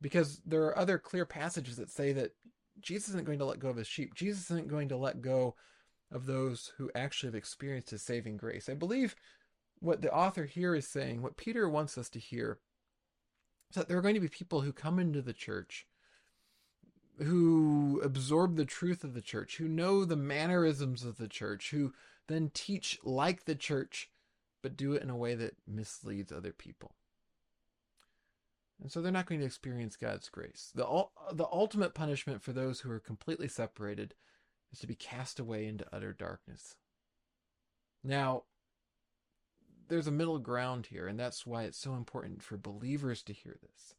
Because 0.00 0.40
there 0.46 0.62
are 0.62 0.78
other 0.78 0.96
clear 0.96 1.26
passages 1.26 1.76
that 1.76 1.90
say 1.90 2.12
that 2.14 2.34
Jesus 2.80 3.10
isn't 3.10 3.26
going 3.26 3.40
to 3.40 3.44
let 3.44 3.58
go 3.58 3.68
of 3.68 3.76
his 3.76 3.86
sheep. 3.86 4.14
Jesus 4.14 4.50
isn't 4.50 4.68
going 4.68 4.88
to 4.88 4.96
let 4.96 5.20
go 5.20 5.56
of 6.10 6.24
those 6.24 6.72
who 6.78 6.90
actually 6.94 7.28
have 7.28 7.34
experienced 7.34 7.90
his 7.90 8.02
saving 8.02 8.38
grace. 8.38 8.70
I 8.70 8.74
believe 8.74 9.14
what 9.80 10.02
the 10.02 10.12
author 10.12 10.44
here 10.44 10.74
is 10.74 10.86
saying, 10.86 11.22
what 11.22 11.36
Peter 11.36 11.68
wants 11.68 11.98
us 11.98 12.08
to 12.10 12.18
hear, 12.18 12.58
is 13.70 13.76
that 13.76 13.88
there 13.88 13.98
are 13.98 14.02
going 14.02 14.14
to 14.14 14.20
be 14.20 14.28
people 14.28 14.60
who 14.60 14.72
come 14.72 14.98
into 14.98 15.22
the 15.22 15.32
church 15.32 15.86
who 17.22 18.00
absorb 18.02 18.56
the 18.56 18.64
truth 18.64 19.04
of 19.04 19.14
the 19.14 19.20
church, 19.20 19.56
who 19.56 19.68
know 19.68 20.04
the 20.04 20.16
mannerisms 20.16 21.04
of 21.04 21.18
the 21.18 21.28
church, 21.28 21.70
who 21.70 21.92
then 22.28 22.50
teach 22.54 22.98
like 23.04 23.44
the 23.44 23.54
church, 23.54 24.10
but 24.62 24.76
do 24.76 24.94
it 24.94 25.02
in 25.02 25.10
a 25.10 25.16
way 25.16 25.34
that 25.34 25.56
misleads 25.66 26.32
other 26.32 26.52
people. 26.52 26.94
And 28.80 28.90
so 28.90 29.02
they're 29.02 29.12
not 29.12 29.26
going 29.26 29.40
to 29.40 29.46
experience 29.46 29.96
God's 29.96 30.30
grace. 30.30 30.72
The, 30.74 31.04
the 31.32 31.48
ultimate 31.52 31.92
punishment 31.92 32.42
for 32.42 32.52
those 32.52 32.80
who 32.80 32.90
are 32.90 33.00
completely 33.00 33.48
separated 33.48 34.14
is 34.72 34.78
to 34.78 34.86
be 34.86 34.94
cast 34.94 35.38
away 35.38 35.66
into 35.66 35.84
utter 35.92 36.14
darkness. 36.14 36.76
Now, 38.02 38.44
there's 39.90 40.06
a 40.06 40.12
middle 40.12 40.38
ground 40.38 40.86
here, 40.86 41.06
and 41.06 41.18
that's 41.18 41.44
why 41.44 41.64
it's 41.64 41.78
so 41.78 41.94
important 41.94 42.42
for 42.42 42.56
believers 42.56 43.22
to 43.24 43.32
hear 43.34 43.56
this. 43.60 43.94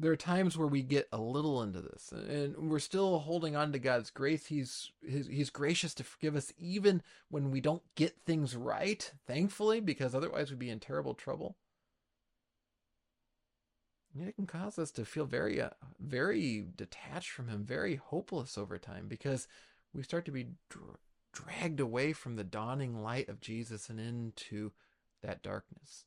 There 0.00 0.10
are 0.10 0.16
times 0.16 0.56
where 0.56 0.68
we 0.68 0.82
get 0.82 1.08
a 1.12 1.20
little 1.20 1.62
into 1.62 1.80
this, 1.82 2.12
and 2.12 2.70
we're 2.70 2.78
still 2.78 3.18
holding 3.18 3.54
on 3.54 3.72
to 3.72 3.78
God's 3.78 4.10
grace. 4.10 4.46
He's 4.46 4.90
He's, 5.06 5.26
he's 5.26 5.50
gracious 5.50 5.92
to 5.94 6.04
forgive 6.04 6.34
us 6.34 6.52
even 6.58 7.02
when 7.28 7.50
we 7.50 7.60
don't 7.60 7.82
get 7.94 8.16
things 8.24 8.56
right, 8.56 9.12
thankfully, 9.26 9.80
because 9.80 10.14
otherwise 10.14 10.50
we'd 10.50 10.58
be 10.58 10.70
in 10.70 10.80
terrible 10.80 11.14
trouble. 11.14 11.56
it 14.18 14.34
can 14.36 14.46
cause 14.46 14.78
us 14.78 14.90
to 14.92 15.04
feel 15.04 15.26
very, 15.26 15.60
uh, 15.60 15.70
very 16.00 16.66
detached 16.74 17.30
from 17.30 17.48
Him, 17.48 17.64
very 17.64 17.96
hopeless 17.96 18.56
over 18.56 18.78
time, 18.78 19.08
because 19.08 19.46
we 19.92 20.02
start 20.02 20.24
to 20.24 20.30
be 20.32 20.46
dra- 20.70 20.96
dragged 21.32 21.80
away 21.80 22.12
from 22.12 22.36
the 22.36 22.44
dawning 22.44 23.02
light 23.02 23.28
of 23.28 23.40
Jesus 23.40 23.90
and 23.90 24.00
into 24.00 24.72
that 25.22 25.42
darkness. 25.42 26.04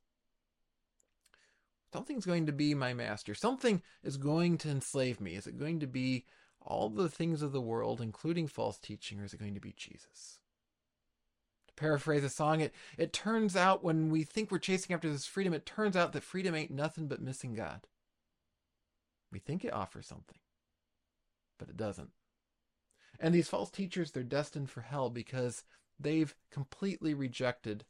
Something's 1.94 2.26
going 2.26 2.46
to 2.46 2.54
be 2.54 2.74
my 2.74 2.94
master. 2.94 3.36
Something 3.36 3.82
is 4.04 4.18
going 4.18 4.58
to 4.60 4.70
enslave 4.70 5.20
me. 5.20 5.36
Is 5.36 5.46
it 5.46 5.60
going 5.60 5.80
to 5.82 5.88
be 5.88 6.26
all 6.62 6.90
the 6.90 7.10
things 7.10 7.42
of 7.42 7.52
the 7.52 7.62
world, 7.62 8.00
including 8.00 8.48
false 8.48 8.78
teaching, 8.78 9.20
or 9.20 9.26
is 9.26 9.34
it 9.34 9.40
going 9.40 9.56
to 9.56 9.60
be 9.60 9.74
Jesus? 9.76 10.40
To 11.68 11.74
paraphrase 11.74 12.24
a 12.24 12.30
song, 12.30 12.62
it, 12.62 12.74
it 12.98 13.12
turns 13.12 13.56
out 13.56 13.84
when 13.84 14.10
we 14.10 14.24
think 14.24 14.52
we're 14.52 14.60
chasing 14.60 14.94
after 14.94 15.10
this 15.10 15.26
freedom, 15.26 15.54
it 15.54 15.66
turns 15.66 15.98
out 15.98 16.14
that 16.14 16.24
freedom 16.24 16.56
ain't 16.56 16.72
nothing 16.72 17.08
but 17.08 17.22
missing 17.22 17.56
God. 17.56 17.88
We 19.32 19.40
think 19.40 19.66
it 19.66 19.74
offers 19.74 20.08
something, 20.08 20.40
but 21.58 21.70
it 21.70 21.78
doesn't. 21.78 22.12
And 23.20 23.34
these 23.34 23.50
false 23.50 23.70
teachers, 23.70 24.12
they're 24.12 24.24
destined 24.24 24.70
for 24.70 24.82
hell 24.82 25.10
because 25.10 25.64
they've 26.00 26.34
completely 26.52 27.14
rejected 27.14 27.86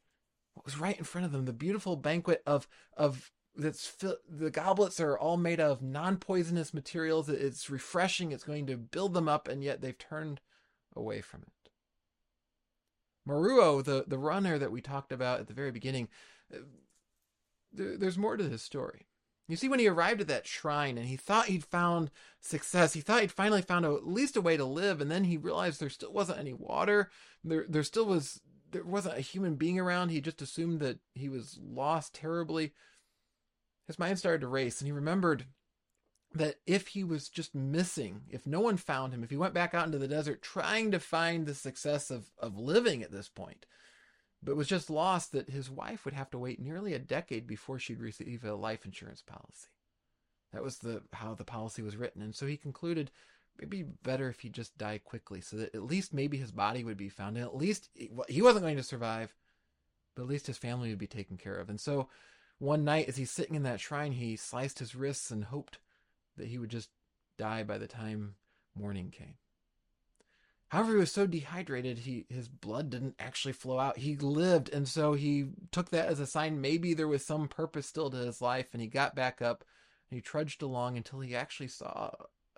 what 0.53 0.65
was 0.65 0.79
right 0.79 0.97
in 0.97 1.03
front 1.03 1.25
of 1.25 1.31
them 1.31 1.45
the 1.45 1.53
beautiful 1.53 1.95
banquet 1.95 2.41
of 2.45 2.67
of 2.97 3.31
that's 3.55 3.95
the 4.29 4.49
goblets 4.49 4.99
are 4.99 5.17
all 5.17 5.37
made 5.37 5.59
of 5.59 5.81
non-poisonous 5.81 6.73
materials 6.73 7.27
it's 7.27 7.69
refreshing 7.69 8.31
it's 8.31 8.43
going 8.43 8.65
to 8.65 8.77
build 8.77 9.13
them 9.13 9.27
up 9.27 9.47
and 9.47 9.63
yet 9.63 9.81
they've 9.81 9.97
turned 9.97 10.39
away 10.95 11.21
from 11.21 11.41
it. 11.41 11.71
Maruo 13.27 13.83
the 13.83 14.05
the 14.07 14.17
runner 14.17 14.57
that 14.57 14.71
we 14.71 14.81
talked 14.81 15.11
about 15.11 15.39
at 15.39 15.47
the 15.47 15.53
very 15.53 15.71
beginning 15.71 16.07
uh, 16.53 16.59
there, 17.73 17.97
there's 17.97 18.17
more 18.17 18.37
to 18.37 18.49
his 18.49 18.61
story. 18.61 19.07
You 19.47 19.57
see 19.57 19.67
when 19.67 19.79
he 19.79 19.87
arrived 19.87 20.21
at 20.21 20.27
that 20.29 20.47
shrine 20.47 20.97
and 20.97 21.07
he 21.07 21.17
thought 21.17 21.47
he'd 21.47 21.65
found 21.65 22.09
success 22.39 22.93
he 22.93 23.01
thought 23.01 23.21
he'd 23.21 23.31
finally 23.31 23.61
found 23.61 23.85
a, 23.85 23.93
at 23.93 24.07
least 24.07 24.37
a 24.37 24.41
way 24.41 24.55
to 24.55 24.65
live 24.65 25.01
and 25.01 25.11
then 25.11 25.25
he 25.25 25.35
realized 25.35 25.79
there 25.79 25.89
still 25.89 26.13
wasn't 26.13 26.39
any 26.39 26.53
water 26.53 27.09
there 27.43 27.65
there 27.67 27.83
still 27.83 28.05
was 28.05 28.41
there 28.71 28.83
wasn't 28.83 29.17
a 29.17 29.21
human 29.21 29.55
being 29.55 29.79
around. 29.79 30.09
He 30.09 30.21
just 30.21 30.41
assumed 30.41 30.79
that 30.79 30.99
he 31.13 31.29
was 31.29 31.59
lost 31.61 32.15
terribly. 32.15 32.73
His 33.87 33.99
mind 33.99 34.19
started 34.19 34.41
to 34.41 34.47
race, 34.47 34.79
and 34.79 34.87
he 34.87 34.91
remembered 34.91 35.45
that 36.33 36.55
if 36.65 36.89
he 36.89 37.03
was 37.03 37.27
just 37.27 37.53
missing, 37.53 38.21
if 38.29 38.47
no 38.47 38.61
one 38.61 38.77
found 38.77 39.13
him, 39.13 39.23
if 39.23 39.29
he 39.29 39.37
went 39.37 39.53
back 39.53 39.73
out 39.73 39.85
into 39.85 39.97
the 39.97 40.07
desert 40.07 40.41
trying 40.41 40.91
to 40.91 40.99
find 40.99 41.45
the 41.45 41.53
success 41.53 42.09
of, 42.09 42.29
of 42.39 42.57
living 42.57 43.03
at 43.03 43.11
this 43.11 43.27
point, 43.27 43.65
but 44.41 44.55
was 44.55 44.67
just 44.67 44.89
lost, 44.89 45.33
that 45.33 45.49
his 45.49 45.69
wife 45.69 46.05
would 46.05 46.13
have 46.13 46.29
to 46.31 46.37
wait 46.37 46.59
nearly 46.59 46.93
a 46.93 46.99
decade 46.99 47.45
before 47.45 47.77
she'd 47.77 47.99
receive 47.99 48.43
a 48.45 48.55
life 48.55 48.85
insurance 48.85 49.21
policy. 49.21 49.67
That 50.53 50.63
was 50.63 50.77
the 50.79 51.01
how 51.13 51.33
the 51.33 51.43
policy 51.43 51.81
was 51.81 51.97
written. 51.97 52.21
And 52.21 52.35
so 52.35 52.45
he 52.45 52.57
concluded 52.57 53.11
maybe 53.59 53.83
better 53.83 54.29
if 54.29 54.39
he 54.39 54.49
just 54.49 54.77
died 54.77 55.03
quickly 55.03 55.41
so 55.41 55.57
that 55.57 55.75
at 55.75 55.83
least 55.83 56.13
maybe 56.13 56.37
his 56.37 56.51
body 56.51 56.83
would 56.83 56.97
be 56.97 57.09
found 57.09 57.37
and 57.37 57.45
at 57.45 57.55
least 57.55 57.89
he 58.27 58.41
wasn't 58.41 58.63
going 58.63 58.77
to 58.77 58.83
survive 58.83 59.33
but 60.15 60.23
at 60.23 60.29
least 60.29 60.47
his 60.47 60.57
family 60.57 60.89
would 60.89 60.99
be 60.99 61.07
taken 61.07 61.37
care 61.37 61.55
of. 61.55 61.69
And 61.69 61.79
so 61.79 62.07
one 62.59 62.83
night 62.83 63.07
as 63.07 63.17
he's 63.17 63.31
sitting 63.31 63.55
in 63.55 63.63
that 63.63 63.79
shrine 63.79 64.11
he 64.11 64.35
sliced 64.35 64.79
his 64.79 64.95
wrists 64.95 65.31
and 65.31 65.43
hoped 65.43 65.79
that 66.37 66.47
he 66.47 66.57
would 66.57 66.69
just 66.69 66.89
die 67.37 67.63
by 67.63 67.77
the 67.77 67.87
time 67.87 68.35
morning 68.75 69.11
came. 69.11 69.35
However 70.69 70.93
he 70.93 70.97
was 70.97 71.11
so 71.11 71.27
dehydrated 71.27 71.99
he 71.99 72.25
his 72.29 72.47
blood 72.47 72.89
didn't 72.89 73.15
actually 73.19 73.53
flow 73.53 73.79
out. 73.79 73.97
He 73.97 74.15
lived 74.15 74.69
and 74.69 74.87
so 74.87 75.13
he 75.13 75.49
took 75.71 75.89
that 75.89 76.07
as 76.07 76.19
a 76.19 76.27
sign 76.27 76.61
maybe 76.61 76.93
there 76.93 77.07
was 77.07 77.25
some 77.25 77.47
purpose 77.47 77.87
still 77.87 78.09
to 78.09 78.17
his 78.17 78.41
life 78.41 78.67
and 78.73 78.81
he 78.81 78.87
got 78.87 79.15
back 79.15 79.41
up 79.41 79.63
and 80.09 80.17
he 80.17 80.21
trudged 80.21 80.61
along 80.61 80.97
until 80.97 81.19
he 81.19 81.35
actually 81.35 81.67
saw 81.67 82.11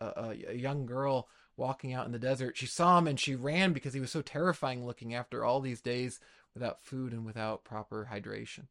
a, 0.04 0.36
a, 0.50 0.54
young 0.56 0.86
girl 0.86 1.28
walking 1.56 1.94
out 1.94 2.06
in 2.06 2.12
the 2.12 2.20
desert. 2.20 2.58
She 2.58 2.66
saw 2.66 2.98
him 2.98 3.08
and 3.08 3.20
she 3.20 3.36
ran 3.36 3.74
because 3.74 3.94
he 3.94 4.00
was 4.00 4.12
so 4.12 4.22
terrifying 4.22 4.86
looking 4.86 5.14
after 5.14 5.44
all 5.44 5.60
these 5.60 5.82
days 5.82 6.20
without 6.54 6.84
food 6.84 7.14
and 7.14 7.26
without 7.26 7.64
proper 7.64 8.10
hydration. 8.12 8.66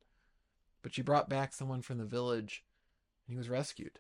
But 0.83 0.95
she 0.95 1.03
brought 1.03 1.29
back 1.29 1.53
someone 1.53 1.83
from 1.83 1.99
the 1.99 2.05
village 2.05 2.64
and 3.27 3.35
he 3.35 3.38
was 3.38 3.49
rescued. 3.49 3.99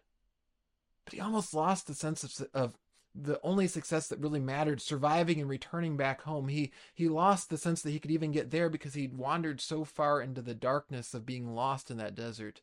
But 1.04 1.14
he 1.14 1.20
almost 1.20 1.54
lost 1.54 1.86
the 1.86 1.94
sense 1.94 2.24
of, 2.24 2.48
of 2.54 2.78
the 3.14 3.40
only 3.42 3.66
success 3.66 4.08
that 4.08 4.20
really 4.20 4.40
mattered, 4.40 4.80
surviving 4.80 5.40
and 5.40 5.48
returning 5.48 5.96
back 5.96 6.22
home. 6.22 6.48
He 6.48 6.72
he 6.94 7.08
lost 7.08 7.50
the 7.50 7.58
sense 7.58 7.82
that 7.82 7.90
he 7.90 7.98
could 7.98 8.10
even 8.10 8.32
get 8.32 8.50
there 8.50 8.70
because 8.70 8.94
he'd 8.94 9.16
wandered 9.16 9.60
so 9.60 9.84
far 9.84 10.20
into 10.20 10.40
the 10.40 10.54
darkness 10.54 11.12
of 11.12 11.26
being 11.26 11.54
lost 11.54 11.90
in 11.90 11.98
that 11.98 12.14
desert 12.14 12.62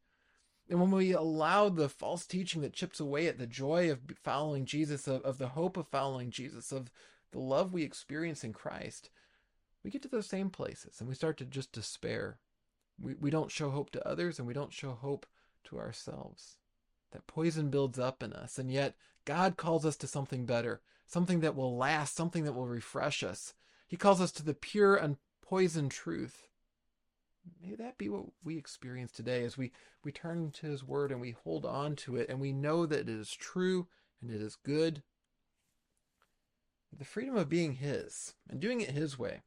and 0.70 0.80
when 0.80 0.92
we 0.92 1.14
allow 1.14 1.70
the 1.70 1.90
false 1.90 2.26
teaching 2.26 2.62
that 2.62 2.74
chips 2.74 3.00
away 3.00 3.28
at 3.28 3.40
the 3.40 3.48
joy 3.48 3.90
of 3.90 4.02
following 4.24 4.66
Jesus, 4.66 5.08
of, 5.08 5.22
of 5.24 5.40
the 5.40 5.50
hope 5.50 5.78
of 5.78 5.88
following 5.88 6.30
Jesus, 6.30 6.72
of 6.72 6.92
the 7.32 7.40
love 7.40 7.74
we 7.74 7.84
experience 7.84 8.44
in 8.44 8.54
Christ, 8.54 9.10
we 9.84 9.90
get 9.90 10.02
to 10.04 10.08
those 10.08 10.28
same 10.28 10.50
places 10.50 11.00
and 11.00 11.10
we 11.10 11.16
start 11.16 11.38
to 11.38 11.46
just 11.46 11.72
despair. 11.72 12.38
We, 13.02 13.16
we 13.16 13.32
don't 13.32 13.52
show 13.52 13.72
hope 13.72 13.90
to 13.92 14.08
others 14.08 14.38
and 14.38 14.48
we 14.48 14.54
don't 14.54 14.74
show 14.74 14.92
hope 14.92 15.26
to 15.66 15.80
ourselves. 15.80 16.58
That 17.12 17.26
poison 17.26 17.70
builds 17.70 17.98
up 17.98 18.22
in 18.22 18.34
us, 18.34 18.60
and 18.60 18.72
yet 18.72 18.96
God 19.26 19.58
calls 19.58 19.84
us 19.84 19.96
to 19.98 20.08
something 20.08 20.46
better, 20.46 20.82
something 21.08 21.40
that 21.40 21.56
will 21.56 21.76
last, 21.76 22.16
something 22.16 22.44
that 22.44 22.54
will 22.54 22.68
refresh 22.68 23.24
us. 23.24 23.56
He 23.88 23.98
calls 23.98 24.22
us 24.22 24.32
to 24.34 24.46
the 24.46 24.54
pure 24.54 24.96
and 24.96 25.18
poisoned 25.42 25.90
truth 25.90 26.49
may 27.62 27.76
that 27.76 27.98
be 27.98 28.10
what 28.10 28.26
we 28.44 28.58
experience 28.58 29.12
today 29.12 29.44
as 29.44 29.58
we, 29.58 29.72
we 30.04 30.12
turn 30.12 30.52
to 30.52 30.68
his 30.68 30.84
word 30.84 31.12
and 31.12 31.22
we 31.22 31.32
hold 31.44 31.66
on 31.66 31.96
to 31.98 32.16
it 32.16 32.30
and 32.30 32.40
we 32.40 32.54
know 32.54 32.86
that 32.86 33.02
it 33.02 33.10
is 33.10 33.32
true 33.34 33.88
and 34.22 34.32
it 34.32 34.42
is 34.42 34.56
good. 34.56 35.04
The 36.98 37.06
freedom 37.06 37.36
of 37.38 37.50
being 37.50 37.74
his 37.74 38.36
and 38.50 38.60
doing 38.60 38.82
it 38.82 38.92
his 38.92 39.18
way. 39.18 39.42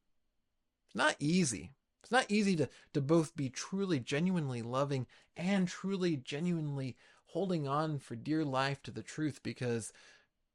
It's 0.86 0.94
not 0.94 1.16
easy. 1.18 1.72
It's 2.02 2.12
not 2.12 2.26
easy 2.28 2.56
to, 2.56 2.68
to 2.94 3.00
both 3.00 3.36
be 3.36 3.48
truly, 3.48 4.00
genuinely 4.00 4.62
loving 4.62 5.06
and 5.36 5.68
truly, 5.68 6.16
genuinely 6.16 6.96
holding 7.26 7.66
on 7.66 7.98
for 7.98 8.16
dear 8.16 8.44
life 8.44 8.82
to 8.82 8.90
the 8.90 9.02
truth 9.02 9.40
because 9.42 9.92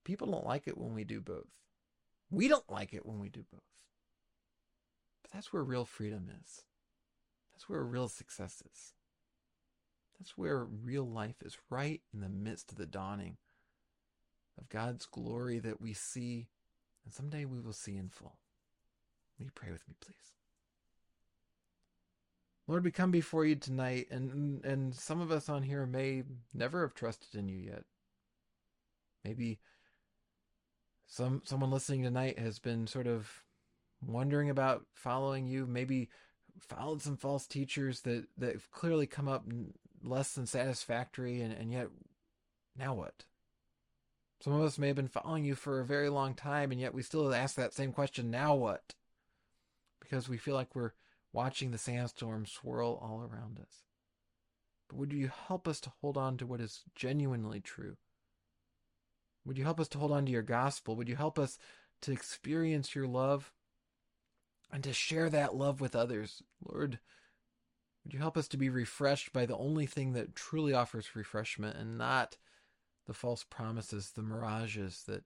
people 0.03 0.31
don't 0.31 0.45
like 0.45 0.67
it 0.67 0.77
when 0.77 0.93
we 0.93 1.03
do 1.03 1.21
both. 1.21 1.47
We 2.29 2.47
don't 2.47 2.69
like 2.69 2.93
it 2.93 3.05
when 3.05 3.19
we 3.19 3.29
do 3.29 3.45
both. 3.51 3.61
But 5.23 5.31
that's 5.31 5.51
where 5.51 5.63
real 5.63 5.85
freedom 5.85 6.29
is. 6.43 6.63
That's 7.57 7.67
where 7.67 7.83
real 7.83 8.07
success 8.07 8.61
is. 8.71 8.93
That's 10.19 10.37
where 10.37 10.63
real 10.63 11.09
life 11.09 11.41
is 11.43 11.57
right 11.71 12.01
in 12.13 12.19
the 12.19 12.29
midst 12.29 12.71
of 12.71 12.77
the 12.77 12.85
dawning 12.85 13.37
of 14.59 14.69
God's 14.69 15.07
glory 15.07 15.57
that 15.57 15.81
we 15.81 15.93
see 15.93 16.49
and 17.03 17.11
someday 17.11 17.45
we 17.45 17.59
will 17.59 17.73
see 17.73 17.97
in 17.97 18.09
full. 18.09 18.37
Will 19.39 19.45
you 19.45 19.51
pray 19.55 19.71
with 19.71 19.87
me, 19.87 19.95
please? 19.99 20.33
Lord, 22.67 22.83
we 22.83 22.91
come 22.91 23.09
before 23.09 23.43
you 23.43 23.55
tonight, 23.55 24.05
and 24.11 24.63
and 24.63 24.93
some 24.93 25.19
of 25.19 25.31
us 25.31 25.49
on 25.49 25.63
here 25.63 25.87
may 25.87 26.23
never 26.53 26.81
have 26.81 26.93
trusted 26.93 27.39
in 27.39 27.47
you 27.47 27.57
yet. 27.57 27.85
Maybe 29.23 29.57
some 31.07 31.41
someone 31.43 31.71
listening 31.71 32.03
tonight 32.03 32.37
has 32.37 32.59
been 32.59 32.85
sort 32.85 33.07
of 33.07 33.31
wondering 34.05 34.49
about 34.51 34.85
following 34.93 35.47
you, 35.47 35.65
maybe 35.65 36.09
followed 36.59 37.01
some 37.01 37.17
false 37.17 37.47
teachers 37.47 38.01
that 38.01 38.25
that 38.37 38.71
clearly 38.71 39.07
come 39.07 39.27
up 39.27 39.45
less 40.03 40.33
than 40.33 40.45
satisfactory 40.45 41.41
and, 41.41 41.53
and 41.53 41.71
yet 41.71 41.87
now 42.77 42.93
what? 42.93 43.25
Some 44.39 44.53
of 44.53 44.61
us 44.61 44.77
may 44.77 44.87
have 44.87 44.95
been 44.95 45.07
following 45.07 45.43
you 45.43 45.55
for 45.55 45.79
a 45.79 45.85
very 45.85 46.09
long 46.09 46.33
time 46.35 46.71
and 46.71 46.79
yet 46.79 46.93
we 46.93 47.01
still 47.01 47.33
ask 47.33 47.55
that 47.55 47.73
same 47.73 47.91
question 47.91 48.29
now 48.29 48.55
what? 48.55 48.93
Because 49.99 50.29
we 50.29 50.37
feel 50.37 50.55
like 50.55 50.75
we're 50.75 50.93
watching 51.33 51.71
the 51.71 51.77
sandstorm 51.77 52.45
swirl 52.45 52.99
all 53.01 53.21
around 53.21 53.59
us. 53.59 53.83
But 54.87 54.97
would 54.97 55.13
you 55.13 55.29
help 55.47 55.67
us 55.67 55.79
to 55.81 55.91
hold 56.01 56.17
on 56.17 56.37
to 56.37 56.45
what 56.45 56.61
is 56.61 56.83
genuinely 56.95 57.59
true? 57.59 57.97
Would 59.45 59.57
you 59.57 59.63
help 59.63 59.79
us 59.79 59.87
to 59.89 59.97
hold 59.97 60.11
on 60.11 60.25
to 60.25 60.31
your 60.31 60.41
gospel? 60.41 60.95
Would 60.95 61.09
you 61.09 61.15
help 61.15 61.37
us 61.39 61.57
to 62.01 62.11
experience 62.11 62.95
your 62.95 63.07
love 63.07 63.51
and 64.71 64.83
to 64.83 64.93
share 64.93 65.29
that 65.29 65.55
love 65.55 65.81
with 65.81 65.95
others. 65.95 66.41
Lord, 66.63 66.99
would 68.03 68.13
you 68.13 68.19
help 68.19 68.37
us 68.37 68.47
to 68.49 68.57
be 68.57 68.69
refreshed 68.69 69.33
by 69.33 69.45
the 69.45 69.57
only 69.57 69.85
thing 69.85 70.13
that 70.13 70.35
truly 70.35 70.73
offers 70.73 71.15
refreshment 71.15 71.77
and 71.77 71.97
not 71.97 72.37
the 73.05 73.13
false 73.13 73.43
promises, 73.43 74.11
the 74.11 74.21
mirages 74.21 75.03
that, 75.07 75.23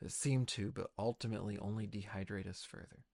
that 0.00 0.12
seem 0.12 0.46
to, 0.46 0.72
but 0.72 0.90
ultimately 0.98 1.58
only 1.58 1.86
dehydrate 1.86 2.48
us 2.48 2.66
further. 2.68 3.04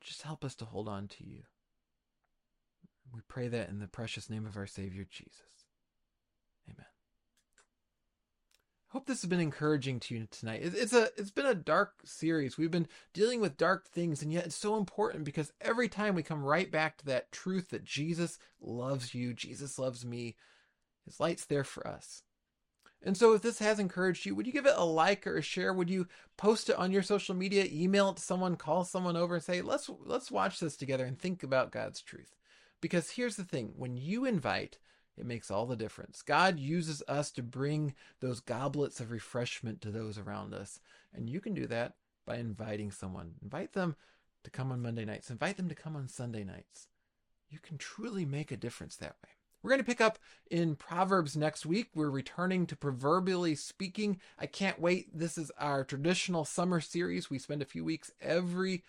Just 0.00 0.22
help 0.22 0.44
us 0.44 0.56
to 0.56 0.64
hold 0.64 0.88
on 0.88 1.06
to 1.08 1.24
you. 1.24 1.42
We 3.14 3.20
pray 3.28 3.48
that 3.48 3.68
in 3.68 3.78
the 3.78 3.86
precious 3.86 4.28
name 4.28 4.46
of 4.46 4.56
our 4.56 4.66
Savior 4.66 5.06
Jesus. 5.08 5.66
Amen 6.68 6.91
hope 8.92 9.06
this 9.06 9.22
has 9.22 9.30
been 9.30 9.40
encouraging 9.40 9.98
to 9.98 10.14
you 10.14 10.28
tonight. 10.30 10.60
It's 10.62 10.92
a 10.92 11.08
it's 11.16 11.30
been 11.30 11.46
a 11.46 11.54
dark 11.54 11.94
series. 12.04 12.58
We've 12.58 12.70
been 12.70 12.88
dealing 13.14 13.40
with 13.40 13.56
dark 13.56 13.88
things, 13.88 14.22
and 14.22 14.30
yet 14.30 14.44
it's 14.44 14.54
so 14.54 14.76
important 14.76 15.24
because 15.24 15.52
every 15.62 15.88
time 15.88 16.14
we 16.14 16.22
come 16.22 16.44
right 16.44 16.70
back 16.70 16.98
to 16.98 17.06
that 17.06 17.32
truth 17.32 17.70
that 17.70 17.84
Jesus 17.84 18.38
loves 18.60 19.14
you, 19.14 19.32
Jesus 19.32 19.78
loves 19.78 20.04
me, 20.04 20.36
His 21.06 21.18
light's 21.18 21.46
there 21.46 21.64
for 21.64 21.86
us. 21.86 22.22
And 23.02 23.16
so, 23.16 23.32
if 23.32 23.40
this 23.40 23.60
has 23.60 23.78
encouraged 23.78 24.26
you, 24.26 24.34
would 24.34 24.46
you 24.46 24.52
give 24.52 24.66
it 24.66 24.74
a 24.76 24.84
like 24.84 25.26
or 25.26 25.38
a 25.38 25.42
share? 25.42 25.72
Would 25.72 25.88
you 25.88 26.06
post 26.36 26.68
it 26.68 26.76
on 26.76 26.92
your 26.92 27.02
social 27.02 27.34
media, 27.34 27.66
email 27.72 28.10
it 28.10 28.16
to 28.16 28.22
someone, 28.22 28.56
call 28.56 28.84
someone 28.84 29.16
over, 29.16 29.36
and 29.36 29.44
say, 29.44 29.62
"Let's 29.62 29.88
let's 30.04 30.30
watch 30.30 30.60
this 30.60 30.76
together 30.76 31.06
and 31.06 31.18
think 31.18 31.42
about 31.42 31.72
God's 31.72 32.02
truth." 32.02 32.36
Because 32.82 33.12
here's 33.12 33.36
the 33.36 33.44
thing: 33.44 33.72
when 33.74 33.96
you 33.96 34.26
invite 34.26 34.76
it 35.16 35.26
makes 35.26 35.50
all 35.50 35.66
the 35.66 35.76
difference. 35.76 36.22
God 36.22 36.58
uses 36.58 37.02
us 37.06 37.30
to 37.32 37.42
bring 37.42 37.94
those 38.20 38.40
goblets 38.40 39.00
of 39.00 39.10
refreshment 39.10 39.80
to 39.82 39.90
those 39.90 40.18
around 40.18 40.54
us. 40.54 40.80
And 41.14 41.28
you 41.28 41.40
can 41.40 41.54
do 41.54 41.66
that 41.66 41.94
by 42.26 42.36
inviting 42.36 42.90
someone. 42.90 43.32
Invite 43.42 43.72
them 43.72 43.96
to 44.44 44.50
come 44.50 44.72
on 44.72 44.82
Monday 44.82 45.04
nights, 45.04 45.30
invite 45.30 45.56
them 45.56 45.68
to 45.68 45.74
come 45.74 45.94
on 45.96 46.08
Sunday 46.08 46.44
nights. 46.44 46.88
You 47.48 47.58
can 47.58 47.78
truly 47.78 48.24
make 48.24 48.50
a 48.50 48.56
difference 48.56 48.96
that 48.96 49.16
way. 49.22 49.30
We're 49.62 49.70
going 49.70 49.80
to 49.80 49.86
pick 49.86 50.00
up 50.00 50.18
in 50.50 50.74
Proverbs 50.74 51.36
next 51.36 51.64
week. 51.64 51.90
We're 51.94 52.10
returning 52.10 52.66
to 52.66 52.76
proverbially 52.76 53.54
speaking. 53.54 54.18
I 54.38 54.46
can't 54.46 54.80
wait. 54.80 55.16
This 55.16 55.38
is 55.38 55.52
our 55.56 55.84
traditional 55.84 56.44
summer 56.44 56.80
series. 56.80 57.30
We 57.30 57.38
spend 57.38 57.62
a 57.62 57.66
few 57.66 57.84
weeks 57.84 58.10
every 58.20 58.82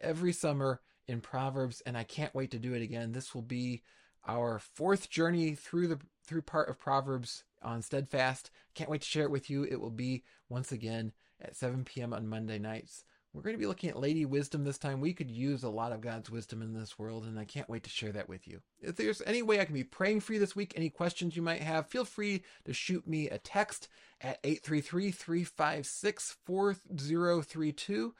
every 0.00 0.32
summer 0.32 0.80
in 1.06 1.20
Proverbs 1.20 1.80
and 1.86 1.96
I 1.96 2.04
can't 2.04 2.34
wait 2.34 2.50
to 2.50 2.58
do 2.58 2.74
it 2.74 2.82
again. 2.82 3.12
This 3.12 3.34
will 3.34 3.42
be 3.42 3.82
our 4.26 4.58
fourth 4.58 5.10
journey 5.10 5.54
through 5.54 5.88
the 5.88 5.98
through 6.24 6.42
part 6.42 6.68
of 6.68 6.78
Proverbs 6.78 7.44
on 7.62 7.82
Steadfast. 7.82 8.50
Can't 8.74 8.90
wait 8.90 9.02
to 9.02 9.08
share 9.08 9.24
it 9.24 9.30
with 9.30 9.50
you. 9.50 9.64
It 9.64 9.80
will 9.80 9.90
be 9.90 10.22
once 10.48 10.72
again 10.72 11.12
at 11.40 11.56
7 11.56 11.84
p.m. 11.84 12.12
on 12.12 12.28
Monday 12.28 12.58
nights. 12.58 13.04
We're 13.34 13.42
going 13.42 13.54
to 13.54 13.60
be 13.60 13.66
looking 13.66 13.88
at 13.88 13.98
Lady 13.98 14.26
Wisdom 14.26 14.62
this 14.62 14.76
time. 14.76 15.00
We 15.00 15.14
could 15.14 15.30
use 15.30 15.62
a 15.62 15.70
lot 15.70 15.92
of 15.92 16.02
God's 16.02 16.30
wisdom 16.30 16.60
in 16.60 16.74
this 16.74 16.98
world, 16.98 17.24
and 17.24 17.38
I 17.38 17.46
can't 17.46 17.68
wait 17.68 17.82
to 17.84 17.90
share 17.90 18.12
that 18.12 18.28
with 18.28 18.46
you. 18.46 18.60
If 18.80 18.96
there's 18.96 19.22
any 19.24 19.40
way 19.40 19.58
I 19.58 19.64
can 19.64 19.74
be 19.74 19.84
praying 19.84 20.20
for 20.20 20.34
you 20.34 20.38
this 20.38 20.54
week, 20.54 20.74
any 20.76 20.90
questions 20.90 21.34
you 21.34 21.40
might 21.40 21.62
have, 21.62 21.86
feel 21.86 22.04
free 22.04 22.42
to 22.66 22.74
shoot 22.74 23.06
me 23.06 23.30
a 23.30 23.38
text 23.38 23.88
at 24.20 24.38
833 24.44 25.12
356 25.12 26.36
4032. 26.44 28.14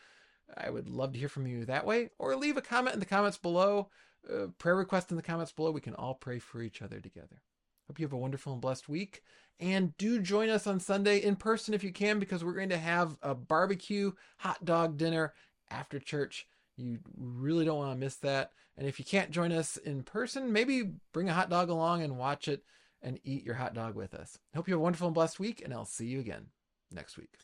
I 0.57 0.71
would 0.71 0.89
love 0.89 1.13
to 1.13 1.19
hear 1.19 1.29
from 1.29 1.47
you 1.47 1.67
that 1.67 1.85
way, 1.85 2.09
or 2.19 2.35
leave 2.35 2.57
a 2.57 2.63
comment 2.63 2.95
in 2.95 3.01
the 3.01 3.07
comments 3.07 3.37
below 3.37 3.91
uh, 4.31 4.47
prayer 4.59 4.77
request 4.77 5.11
in 5.11 5.17
the 5.17 5.23
comments 5.23 5.53
below. 5.53 5.71
We 5.71 5.81
can 5.81 5.95
all 5.95 6.15
pray 6.15 6.39
for 6.39 6.63
each 6.63 6.83
other 6.83 7.01
together. 7.01 7.43
Hope 7.87 7.99
you 7.99 8.07
have 8.07 8.13
a 8.13 8.19
wonderful 8.19 8.53
and 8.53 8.63
blessed 8.63 8.89
week. 8.89 9.23
And 9.61 9.97
do 9.97 10.21
join 10.21 10.49
us 10.49 10.67
on 10.67 10.81
Sunday 10.81 11.19
in 11.19 11.37
person 11.37 11.75
if 11.75 11.85
you 11.85 11.93
can, 11.93 12.19
because 12.19 12.45
we're 12.45 12.55
going 12.55 12.71
to 12.71 12.79
have 12.79 13.17
a 13.23 13.35
barbecue 13.35 14.13
hot 14.39 14.65
dog 14.65 14.97
dinner 14.97 15.35
after 15.71 15.99
church. 15.99 16.47
You 16.77 16.99
really 17.17 17.65
don't 17.65 17.79
want 17.79 17.93
to 17.93 17.99
miss 17.99 18.17
that. 18.17 18.53
And 18.77 18.87
if 18.87 18.99
you 18.99 19.05
can't 19.05 19.31
join 19.31 19.53
us 19.53 19.77
in 19.77 20.03
person, 20.03 20.53
maybe 20.53 20.93
bring 21.13 21.29
a 21.29 21.35
hot 21.35 21.51
dog 21.51 21.69
along 21.69 22.03
and 22.03 22.17
watch 22.17 22.49
it 22.49 22.65
and 23.03 23.21
eat 23.25 23.45
your 23.45 23.57
hot 23.57 23.75
dog 23.75 23.95
with 23.95 24.15
us. 24.15 24.39
Hope 24.55 24.69
you 24.69 24.75
have 24.75 24.81
a 24.81 24.83
wonderful 24.83 25.09
and 25.09 25.15
blessed 25.15 25.39
week, 25.39 25.61
and 25.63 25.75
I'll 25.75 25.85
see 25.85 26.07
you 26.07 26.21
again 26.21 26.47
next 26.91 27.17
week. 27.17 27.37